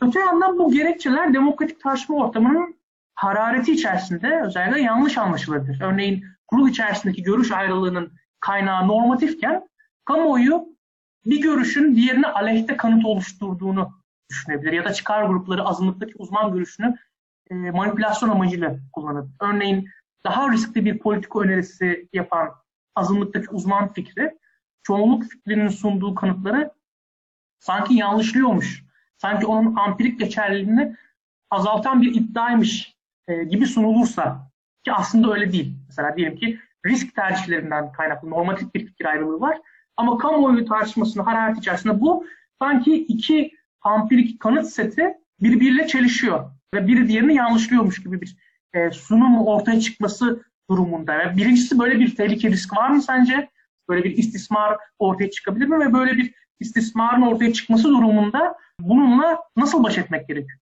[0.00, 2.79] Öte yandan bu gerekçeler demokratik tartışma ortamının
[3.14, 5.80] harareti içerisinde özellikle yanlış anlaşılabilir.
[5.80, 9.68] Örneğin kurul içerisindeki görüş ayrılığının kaynağı normatifken
[10.04, 10.66] kamuoyu
[11.26, 13.90] bir görüşün diğerine aleyhte kanıt oluşturduğunu
[14.30, 14.72] düşünebilir.
[14.72, 16.96] Ya da çıkar grupları azınlıktaki uzman görüşünü
[17.50, 19.26] e, manipülasyon amacıyla kullanır.
[19.40, 19.88] Örneğin
[20.24, 22.50] daha riskli bir politika önerisi yapan
[22.94, 24.38] azınlıktaki uzman fikri
[24.82, 26.70] çoğunluk fikrinin sunduğu kanıtları
[27.58, 28.84] sanki yanlışlıyormuş.
[29.16, 30.96] Sanki onun ampirik geçerliliğini
[31.50, 32.96] azaltan bir iddiaymış
[33.30, 34.50] e, gibi sunulursa
[34.84, 35.76] ki aslında öyle değil.
[35.86, 39.58] Mesela diyelim ki risk tercihlerinden kaynaklı normatif bir fikir ayrılığı var
[39.96, 42.26] Ama kamuoyu tartışmasının hararet içerisinde bu
[42.58, 43.52] sanki iki
[43.82, 48.36] ampirik kanıt seti birbiriyle çelişiyor ve biri diğerini yanlışlıyormuş gibi bir
[48.74, 51.14] e, sunum ortaya çıkması durumunda.
[51.14, 53.48] Yani birincisi böyle bir tehlike risk var mı sence?
[53.88, 59.84] Böyle bir istismar ortaya çıkabilir mi ve böyle bir istismarın ortaya çıkması durumunda bununla nasıl
[59.84, 60.59] baş etmek gerekiyor?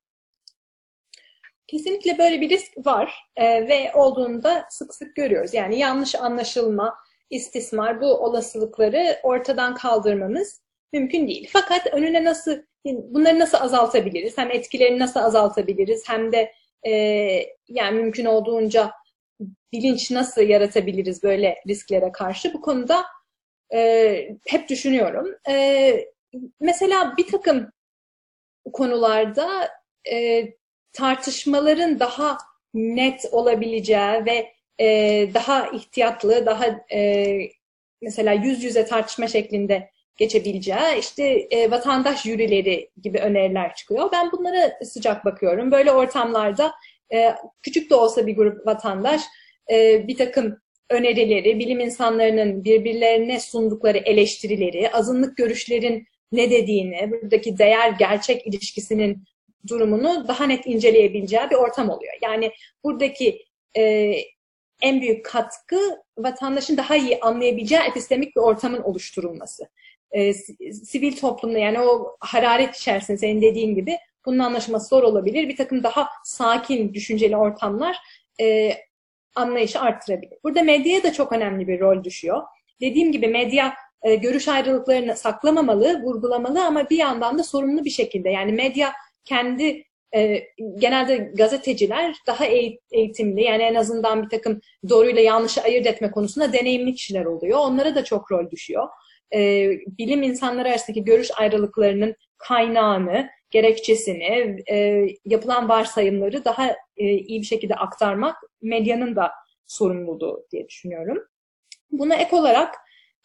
[1.69, 5.55] Kesinlikle böyle bir risk var e, ve olduğunda sık sık görüyoruz.
[5.55, 6.97] Yani yanlış anlaşılma,
[7.31, 10.63] istismar bu olasılıkları ortadan kaldırmamız
[10.93, 11.51] mümkün değil.
[11.53, 14.39] Fakat önüne nasıl bunları nasıl azaltabiliriz?
[14.39, 16.53] Hem etkilerini nasıl azaltabiliriz hem de
[16.87, 16.93] e,
[17.69, 18.93] yani mümkün olduğunca
[19.73, 22.55] bilinç nasıl yaratabiliriz böyle risklere karşı?
[22.55, 23.05] Bu konuda
[23.75, 25.27] e, hep düşünüyorum.
[25.49, 26.05] E,
[26.61, 27.71] mesela bir takım
[28.73, 29.69] konularda
[30.13, 30.45] e,
[30.99, 32.39] tartışmaların daha
[32.75, 34.87] net olabileceği ve e,
[35.35, 37.39] daha ihtiyatlı, daha e,
[38.03, 44.09] mesela yüz yüze tartışma şeklinde geçebileceği işte e, vatandaş jürileri gibi öneriler çıkıyor.
[44.13, 45.71] Ben bunlara sıcak bakıyorum.
[45.71, 46.73] Böyle ortamlarda
[47.13, 49.23] e, küçük de olsa bir grup vatandaş
[49.71, 50.59] e, bir takım
[50.91, 59.25] önerileri, bilim insanlarının birbirlerine sundukları eleştirileri, azınlık görüşlerin ne dediğini, buradaki değer gerçek ilişkisinin
[59.67, 62.13] durumunu daha net inceleyebileceği bir ortam oluyor.
[62.23, 62.53] Yani
[62.85, 63.45] buradaki
[63.77, 64.15] e,
[64.83, 69.69] en büyük katkı vatandaşın daha iyi anlayabileceği epistemik bir ortamın oluşturulması.
[70.11, 70.35] E,
[70.73, 75.49] sivil toplumda yani o hararet içerisinde senin dediğin gibi bunun anlaşılması zor olabilir.
[75.49, 77.97] Bir takım daha sakin, düşünceli ortamlar
[78.41, 78.73] e,
[79.35, 80.39] anlayışı arttırabilir.
[80.45, 82.43] Burada medyaya da çok önemli bir rol düşüyor.
[82.81, 88.31] Dediğim gibi medya e, görüş ayrılıklarını saklamamalı, vurgulamalı ama bir yandan da sorumlu bir şekilde
[88.31, 88.93] yani medya
[89.29, 90.43] kendi e,
[90.79, 92.45] genelde gazeteciler daha
[92.91, 97.59] eğitimli yani en azından bir takım doğruyla yanlışı ayırt etme konusunda deneyimli kişiler oluyor.
[97.59, 98.89] Onlara da çok rol düşüyor.
[99.35, 107.47] E, bilim insanları arasındaki görüş ayrılıklarının kaynağını, gerekçesini, e, yapılan varsayımları daha e, iyi bir
[107.47, 109.31] şekilde aktarmak medyanın da
[109.67, 111.19] sorumluluğu diye düşünüyorum.
[111.91, 112.75] Buna ek olarak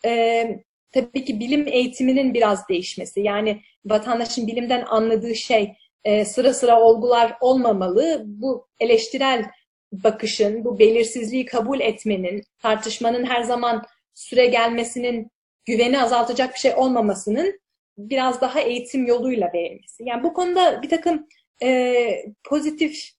[0.05, 0.45] e,
[0.91, 3.21] tabii ki bilim eğitiminin biraz değişmesi.
[3.21, 5.73] Yani vatandaşın bilimden anladığı şey
[6.05, 8.23] e, sıra sıra olgular olmamalı.
[8.25, 9.45] Bu eleştirel
[9.91, 13.83] bakışın, bu belirsizliği kabul etmenin, tartışmanın her zaman
[14.13, 15.31] süre gelmesinin
[15.65, 17.59] güveni azaltacak bir şey olmamasının
[17.97, 20.03] biraz daha eğitim yoluyla verilmesi.
[20.05, 21.27] Yani bu konuda bir takım
[21.63, 23.09] e, pozitif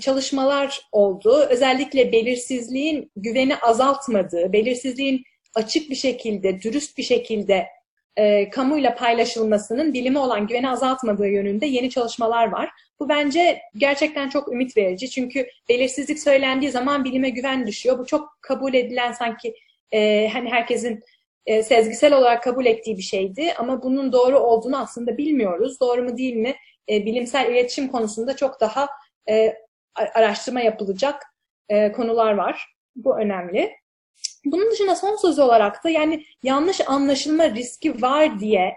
[0.00, 1.46] çalışmalar oldu.
[1.50, 5.24] Özellikle belirsizliğin güveni azaltmadığı, belirsizliğin
[5.54, 7.66] açık bir şekilde, dürüst bir şekilde
[8.16, 12.70] e, kamuyla paylaşılmasının bilime olan güveni azaltmadığı yönünde yeni çalışmalar var.
[13.00, 15.10] Bu bence gerçekten çok ümit verici.
[15.10, 17.98] Çünkü belirsizlik söylendiği zaman bilime güven düşüyor.
[17.98, 19.54] Bu çok kabul edilen sanki
[19.92, 21.00] e, hani herkesin
[21.46, 23.52] e, sezgisel olarak kabul ettiği bir şeydi.
[23.58, 25.80] Ama bunun doğru olduğunu aslında bilmiyoruz.
[25.80, 26.54] Doğru mu değil mi?
[26.88, 28.88] E, bilimsel iletişim konusunda çok daha
[29.28, 29.54] e,
[29.94, 31.22] araştırma yapılacak
[31.68, 32.74] e, konular var.
[32.96, 33.83] Bu önemli.
[34.44, 38.74] Bunun dışında son söz olarak da yani yanlış anlaşılma riski var diye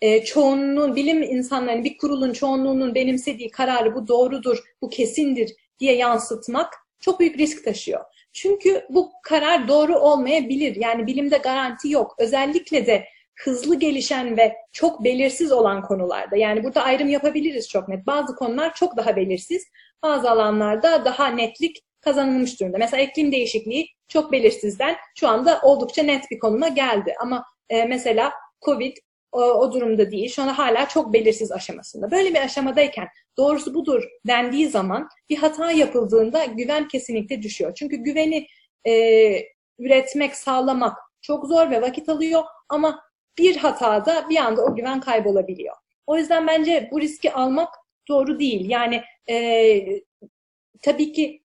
[0.00, 6.74] e, çoğunluğun, bilim insanlarının, bir kurulun çoğunluğunun benimsediği kararı bu doğrudur, bu kesindir diye yansıtmak
[7.00, 8.00] çok büyük risk taşıyor.
[8.32, 10.76] Çünkü bu karar doğru olmayabilir.
[10.76, 12.14] Yani bilimde garanti yok.
[12.18, 13.04] Özellikle de
[13.34, 16.36] hızlı gelişen ve çok belirsiz olan konularda.
[16.36, 18.06] Yani burada ayrım yapabiliriz çok net.
[18.06, 19.66] Bazı konular çok daha belirsiz.
[20.02, 22.78] Bazı alanlarda daha netlik kazanılmış durumda.
[22.78, 27.14] Mesela iklim değişikliği çok belirsizden şu anda oldukça net bir konuma geldi.
[27.20, 28.32] Ama e, mesela
[28.64, 28.96] Covid
[29.32, 30.28] o, o durumda değil.
[30.28, 32.10] Şu anda hala çok belirsiz aşamasında.
[32.10, 37.74] Böyle bir aşamadayken doğrusu budur dendiği zaman bir hata yapıldığında güven kesinlikle düşüyor.
[37.74, 38.46] Çünkü güveni
[38.86, 38.92] e,
[39.78, 43.02] üretmek, sağlamak çok zor ve vakit alıyor ama
[43.38, 45.76] bir hatada bir anda o güven kaybolabiliyor.
[46.06, 47.74] O yüzden bence bu riski almak
[48.08, 48.70] doğru değil.
[48.70, 49.84] Yani e,
[50.82, 51.41] tabii ki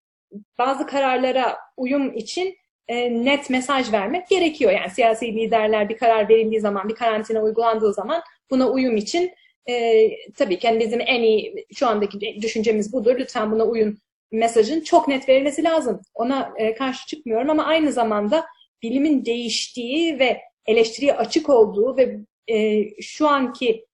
[0.58, 2.56] bazı kararlara uyum için
[2.88, 4.72] e, net mesaj vermek gerekiyor.
[4.72, 9.32] Yani siyasi liderler bir karar verildiği zaman, bir karantina uygulandığı zaman buna uyum için
[9.68, 13.16] e, tabii ki yani bizim en iyi şu andaki düşüncemiz budur.
[13.18, 13.98] Lütfen buna uyun
[14.32, 16.00] mesajın çok net verilmesi lazım.
[16.14, 18.46] Ona e, karşı çıkmıyorum ama aynı zamanda
[18.82, 22.18] bilimin değiştiği ve eleştiriye açık olduğu ve
[22.48, 23.86] e, şu anki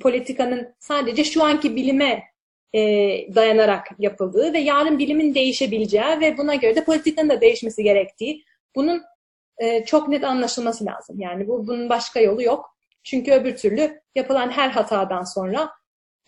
[0.00, 2.22] politikanın sadece şu anki bilime
[2.74, 2.80] e,
[3.34, 8.44] dayanarak yapıldığı ve yarın bilimin değişebileceği ve buna göre de politikanın da değişmesi gerektiği
[8.76, 9.02] bunun
[9.58, 11.20] e, çok net anlaşılması lazım.
[11.20, 12.76] Yani bu bunun başka yolu yok.
[13.04, 15.70] Çünkü öbür türlü yapılan her hatadan sonra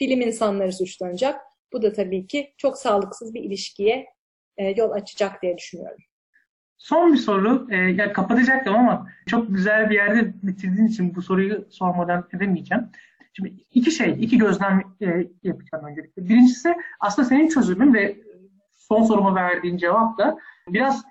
[0.01, 1.41] bilim insanları suçlanacak.
[1.73, 4.07] Bu da tabii ki çok sağlıksız bir ilişkiye
[4.57, 5.99] e, yol açacak diye düşünüyorum.
[6.79, 7.69] Son bir soru.
[7.71, 12.89] E, ya kapatacaktım ama çok güzel bir yerde bitirdiğin için bu soruyu sormadan edemeyeceğim.
[13.33, 16.29] Şimdi iki şey, iki gözlem e, yapacağım öncelikle.
[16.29, 18.17] Birincisi aslında senin çözümün ve
[18.71, 21.05] son soruma verdiğin cevap da biraz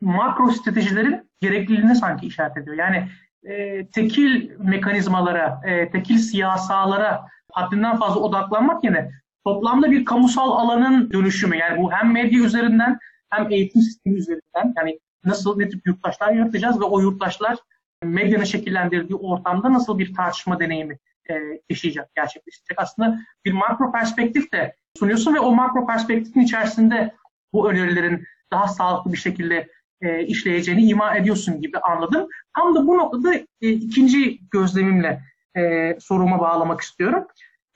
[0.00, 2.76] makro stratejilerin gerekliliğine sanki işaret ediyor.
[2.76, 3.08] Yani
[3.42, 9.10] e, tekil mekanizmalara, e, tekil siyasalara haddinden fazla odaklanmak yerine
[9.44, 12.98] toplamda bir kamusal alanın dönüşümü yani bu hem medya üzerinden
[13.30, 17.58] hem eğitim sistemi üzerinden yani nasıl ne tip yurttaşlar yaratacağız ve o yurttaşlar
[18.02, 20.98] medyanın şekillendirdiği ortamda nasıl bir tartışma deneyimi
[21.30, 22.78] e, yaşayacak, gerçekleşecek.
[22.78, 27.14] Aslında bir makro perspektif de sunuyorsun ve o makro perspektifin içerisinde
[27.52, 29.68] bu önerilerin daha sağlıklı bir şekilde
[30.00, 32.28] e, işleyeceğini ima ediyorsun gibi anladım.
[32.56, 35.22] Tam da bu noktada e, ikinci gözlemimle
[35.56, 37.26] e, soruma bağlamak istiyorum.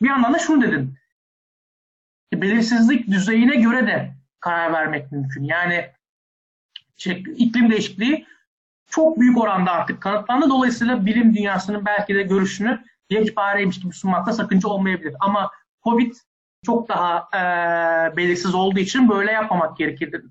[0.03, 0.94] Bir yandan da şunu dedin.
[2.34, 5.44] Belirsizlik düzeyine göre de karar vermek mümkün.
[5.44, 5.90] Yani
[6.96, 8.26] şey, iklim değişikliği
[8.90, 10.51] çok büyük oranda artık kanıtlandı.
[10.51, 15.14] Dolayısıyla bilim dünyasının belki de görüşünü yekpareymiş gibi sunmakta sakınca olmayabilir.
[15.20, 15.50] Ama
[15.84, 16.14] Covid
[16.64, 17.40] çok daha e,
[18.16, 20.22] belirsiz olduğu için böyle yapmamak gerekir.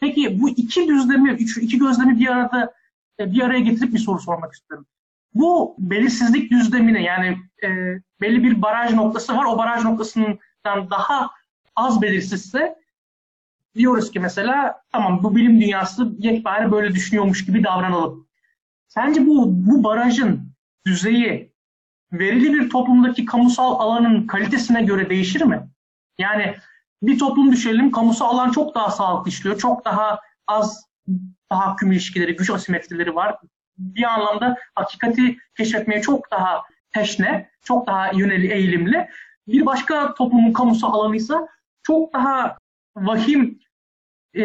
[0.00, 2.74] Peki bu iki düzlemi, üç, iki gözlemi bir arada
[3.20, 4.86] e, bir araya getirip bir soru sormak istiyorum.
[5.34, 7.68] Bu belirsizlik düzlemine yani e,
[8.20, 9.44] belli bir baraj noktası var.
[9.44, 11.30] O baraj noktasından daha
[11.76, 12.76] az belirsizse
[13.74, 18.28] diyoruz ki mesela tamam bu bilim dünyası yekpare böyle düşünüyormuş gibi davranalım.
[18.88, 20.52] Sence bu, bu barajın
[20.86, 21.53] düzeyi
[22.18, 25.68] verili bir toplumdaki kamusal alanın kalitesine göre değişir mi?
[26.18, 26.56] Yani
[27.02, 30.86] bir toplum düşelim, kamusal alan çok daha sağlıklı işliyor, çok daha az
[31.50, 33.36] tahakküm ilişkileri, güç asimetrileri var.
[33.78, 36.62] Bir anlamda hakikati keşfetmeye çok daha
[36.94, 39.08] teşne, çok daha yöneli, eğilimli.
[39.48, 41.48] Bir başka toplumun kamusal alanıysa
[41.82, 42.58] çok daha
[42.96, 43.58] vahim
[44.34, 44.44] e,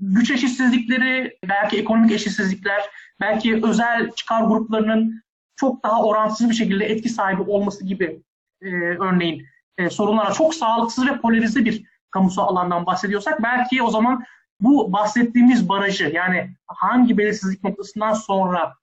[0.00, 2.82] güç eşitsizlikleri, belki ekonomik eşitsizlikler,
[3.20, 5.22] belki özel çıkar gruplarının
[5.58, 8.22] çok daha orantısız bir şekilde etki sahibi olması gibi
[8.62, 9.46] e, örneğin
[9.78, 14.24] e, sorunlara çok sağlıksız ve polarize bir kamusal alandan bahsediyorsak belki o zaman
[14.60, 18.74] bu bahsettiğimiz barajı yani hangi belirsizlik noktasından sonra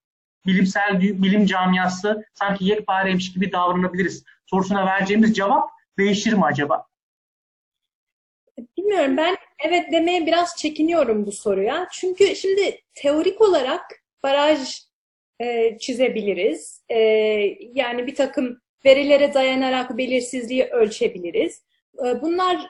[0.45, 6.85] bilimsel bilim camiası sanki yekpareymiş gibi davranabiliriz sorusuna vereceğimiz cevap değişir mi acaba?
[8.77, 11.87] Bilmiyorum ben evet demeye biraz çekiniyorum bu soruya.
[11.91, 13.81] Çünkü şimdi teorik olarak
[14.23, 14.85] baraj
[15.39, 16.83] e, çizebiliriz.
[16.89, 16.97] E,
[17.73, 21.63] yani bir takım verilere dayanarak belirsizliği ölçebiliriz.
[22.05, 22.67] E, bunlar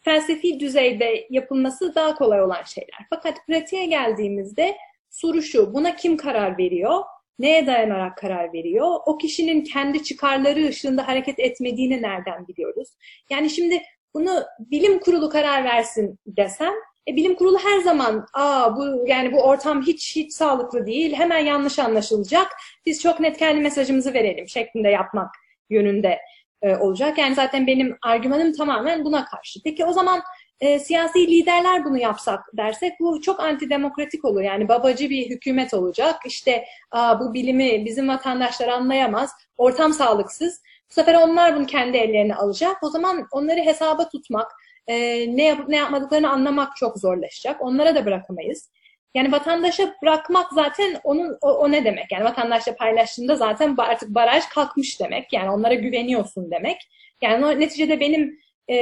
[0.00, 3.06] felsefi düzeyde yapılması daha kolay olan şeyler.
[3.10, 4.76] Fakat pratiğe geldiğimizde
[5.10, 7.02] soru şu, buna kim karar veriyor?
[7.38, 9.00] Neye dayanarak karar veriyor?
[9.06, 12.88] O kişinin kendi çıkarları ışığında hareket etmediğini nereden biliyoruz?
[13.30, 13.82] Yani şimdi
[14.14, 16.74] bunu bilim kurulu karar versin desem
[17.08, 21.14] e, bilim kurulu her zaman aa bu yani bu ortam hiç hiç sağlıklı değil.
[21.14, 22.46] Hemen yanlış anlaşılacak.
[22.86, 25.30] Biz çok net kendi mesajımızı verelim şeklinde yapmak
[25.70, 26.18] yönünde
[26.62, 27.18] e, olacak.
[27.18, 29.60] Yani zaten benim argümanım tamamen buna karşı.
[29.64, 30.20] Peki o zaman
[30.60, 34.40] e, siyasi liderler bunu yapsak dersek bu çok antidemokratik olur.
[34.40, 36.16] Yani babacı bir hükümet olacak.
[36.26, 39.30] İşte aa, bu bilimi bizim vatandaşlar anlayamaz.
[39.56, 40.62] Ortam sağlıksız.
[40.90, 42.82] Bu sefer onlar bunu kendi ellerine alacak.
[42.82, 44.52] O zaman onları hesaba tutmak,
[44.88, 44.96] e,
[45.36, 47.62] ne yapıp ne yapmadıklarını anlamak çok zorlaşacak.
[47.62, 48.70] Onlara da bırakamayız.
[49.14, 52.12] Yani vatandaşa bırakmak zaten onun o, o ne demek?
[52.12, 55.32] Yani vatandaşla paylaştığında zaten artık baraj kalkmış demek.
[55.32, 56.76] Yani onlara güveniyorsun demek.
[57.22, 58.38] Yani o, neticede benim
[58.70, 58.76] e,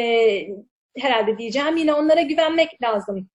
[0.98, 3.28] herhalde diyeceğim yine onlara güvenmek lazım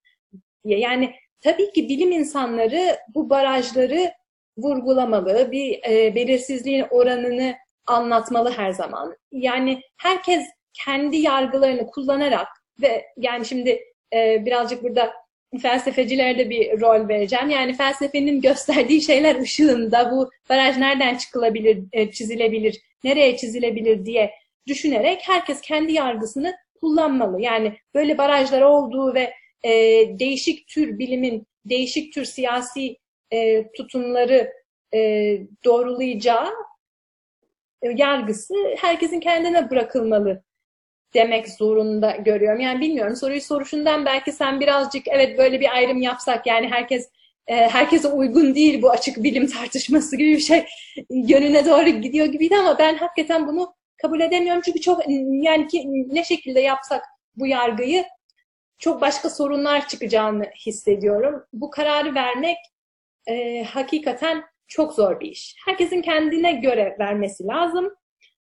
[0.65, 0.79] diye.
[0.79, 4.11] Yani tabii ki bilim insanları bu barajları
[4.57, 7.55] vurgulamalı, bir e, belirsizliğin oranını
[7.87, 9.17] anlatmalı her zaman.
[9.31, 10.47] Yani herkes
[10.85, 12.47] kendi yargılarını kullanarak
[12.81, 15.13] ve yani şimdi e, birazcık burada
[15.61, 17.49] felsefecilere de bir rol vereceğim.
[17.49, 24.31] Yani felsefenin gösterdiği şeyler ışığında bu baraj nereden çıkılabilir, e, çizilebilir, nereye çizilebilir diye
[24.67, 27.41] düşünerek herkes kendi yargısını kullanmalı.
[27.41, 29.71] Yani böyle barajlar olduğu ve e,
[30.19, 32.97] değişik tür bilimin, değişik tür siyasi
[33.31, 34.53] e, tutumları
[34.93, 34.99] e,
[35.65, 36.49] doğrulayacağı
[37.83, 40.43] yargısı herkesin kendine bırakılmalı
[41.13, 42.59] demek zorunda görüyorum.
[42.59, 47.09] Yani bilmiyorum soruyu soruşundan belki sen birazcık evet böyle bir ayrım yapsak yani herkes
[47.47, 50.65] e, herkese uygun değil bu açık bilim tartışması gibi bir şey
[51.09, 56.23] yönüne doğru gidiyor gibiydi ama ben hakikaten bunu kabul edemiyorum çünkü çok yani ki ne
[56.23, 57.03] şekilde yapsak
[57.35, 58.05] bu yargıyı
[58.79, 61.43] çok başka sorunlar çıkacağını hissediyorum.
[61.53, 62.57] Bu kararı vermek
[63.27, 65.55] e, hakikaten çok zor bir iş.
[65.65, 67.95] Herkesin kendine göre vermesi lazım.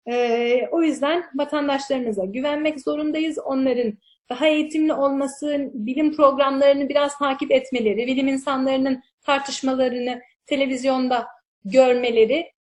[0.07, 3.39] E, o yüzden vatandaşlarımıza güvenmek zorundayız.
[3.39, 3.93] Onların
[4.29, 11.27] daha eğitimli olması, bilim programlarını biraz takip etmeleri, bilim insanlarının tartışmalarını televizyonda
[11.65, 12.53] görmeleri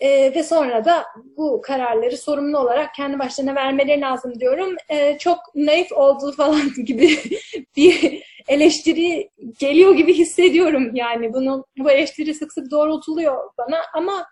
[0.00, 1.04] e, ve sonra da
[1.36, 4.76] bu kararları sorumlu olarak kendi başlarına vermeleri lazım diyorum.
[4.88, 7.18] E, çok naif olduğu falan gibi
[7.76, 10.90] bir eleştiri geliyor gibi hissediyorum.
[10.94, 14.26] Yani bunu bu eleştiri sık sık doğrultuluyor bana ama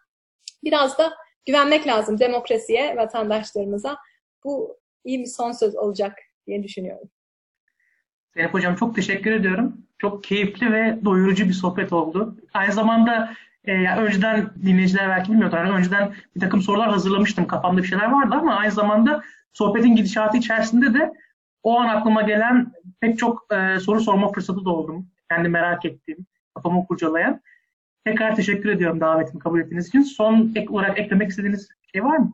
[0.65, 1.13] biraz da
[1.47, 3.97] güvenmek lazım demokrasiye, vatandaşlarımıza.
[4.45, 7.09] Bu iyi bir son söz olacak diye düşünüyorum.
[8.35, 9.87] Zeynep Hocam çok teşekkür ediyorum.
[9.99, 12.37] Çok keyifli ve doyurucu bir sohbet oldu.
[12.55, 13.35] Aynı zamanda
[13.65, 15.57] e, yani önceden dinleyiciler belki bilmiyordu.
[15.57, 17.47] Yani önceden bir takım sorular hazırlamıştım.
[17.47, 19.23] Kafamda bir şeyler vardı ama aynı zamanda
[19.53, 21.13] sohbetin gidişatı içerisinde de
[21.63, 25.07] o an aklıma gelen pek çok e, soru sorma fırsatı da oldum.
[25.31, 27.41] Kendi merak ettiğim, kafamı kurcalayan.
[28.05, 30.03] Tekrar teşekkür ediyorum davetimi kabul ettiğiniz için.
[30.03, 32.33] Son ek olarak eklemek istediğiniz şey var mı?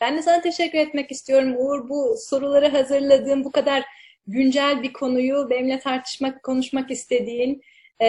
[0.00, 1.88] Ben de sana teşekkür etmek istiyorum Uğur.
[1.88, 3.82] Bu soruları hazırladığım, bu kadar
[4.26, 7.62] güncel bir konuyu benimle tartışmak, konuşmak istediğin,
[8.02, 8.08] e,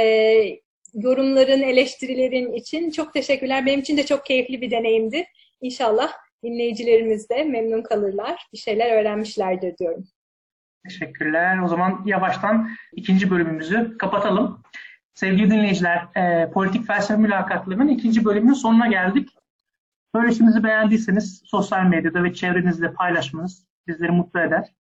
[0.93, 3.65] yorumların, eleştirilerin için çok teşekkürler.
[3.65, 5.25] Benim için de çok keyifli bir deneyimdi.
[5.61, 6.11] İnşallah
[6.43, 10.03] dinleyicilerimiz de memnun kalırlar, bir şeyler öğrenmişlerdir diyorum.
[10.83, 11.59] Teşekkürler.
[11.59, 14.63] O zaman yavaştan ikinci bölümümüzü kapatalım.
[15.13, 19.29] Sevgili dinleyiciler, e, politik felsefe mülakatlarının ikinci bölümünün sonuna geldik.
[20.15, 24.73] Söyleşimizi beğendiyseniz sosyal medyada ve çevrenizde paylaşmanız bizleri mutlu eder.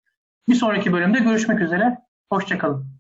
[0.49, 1.99] Bir sonraki bölümde görüşmek üzere.
[2.33, 3.00] Hoşçakalın.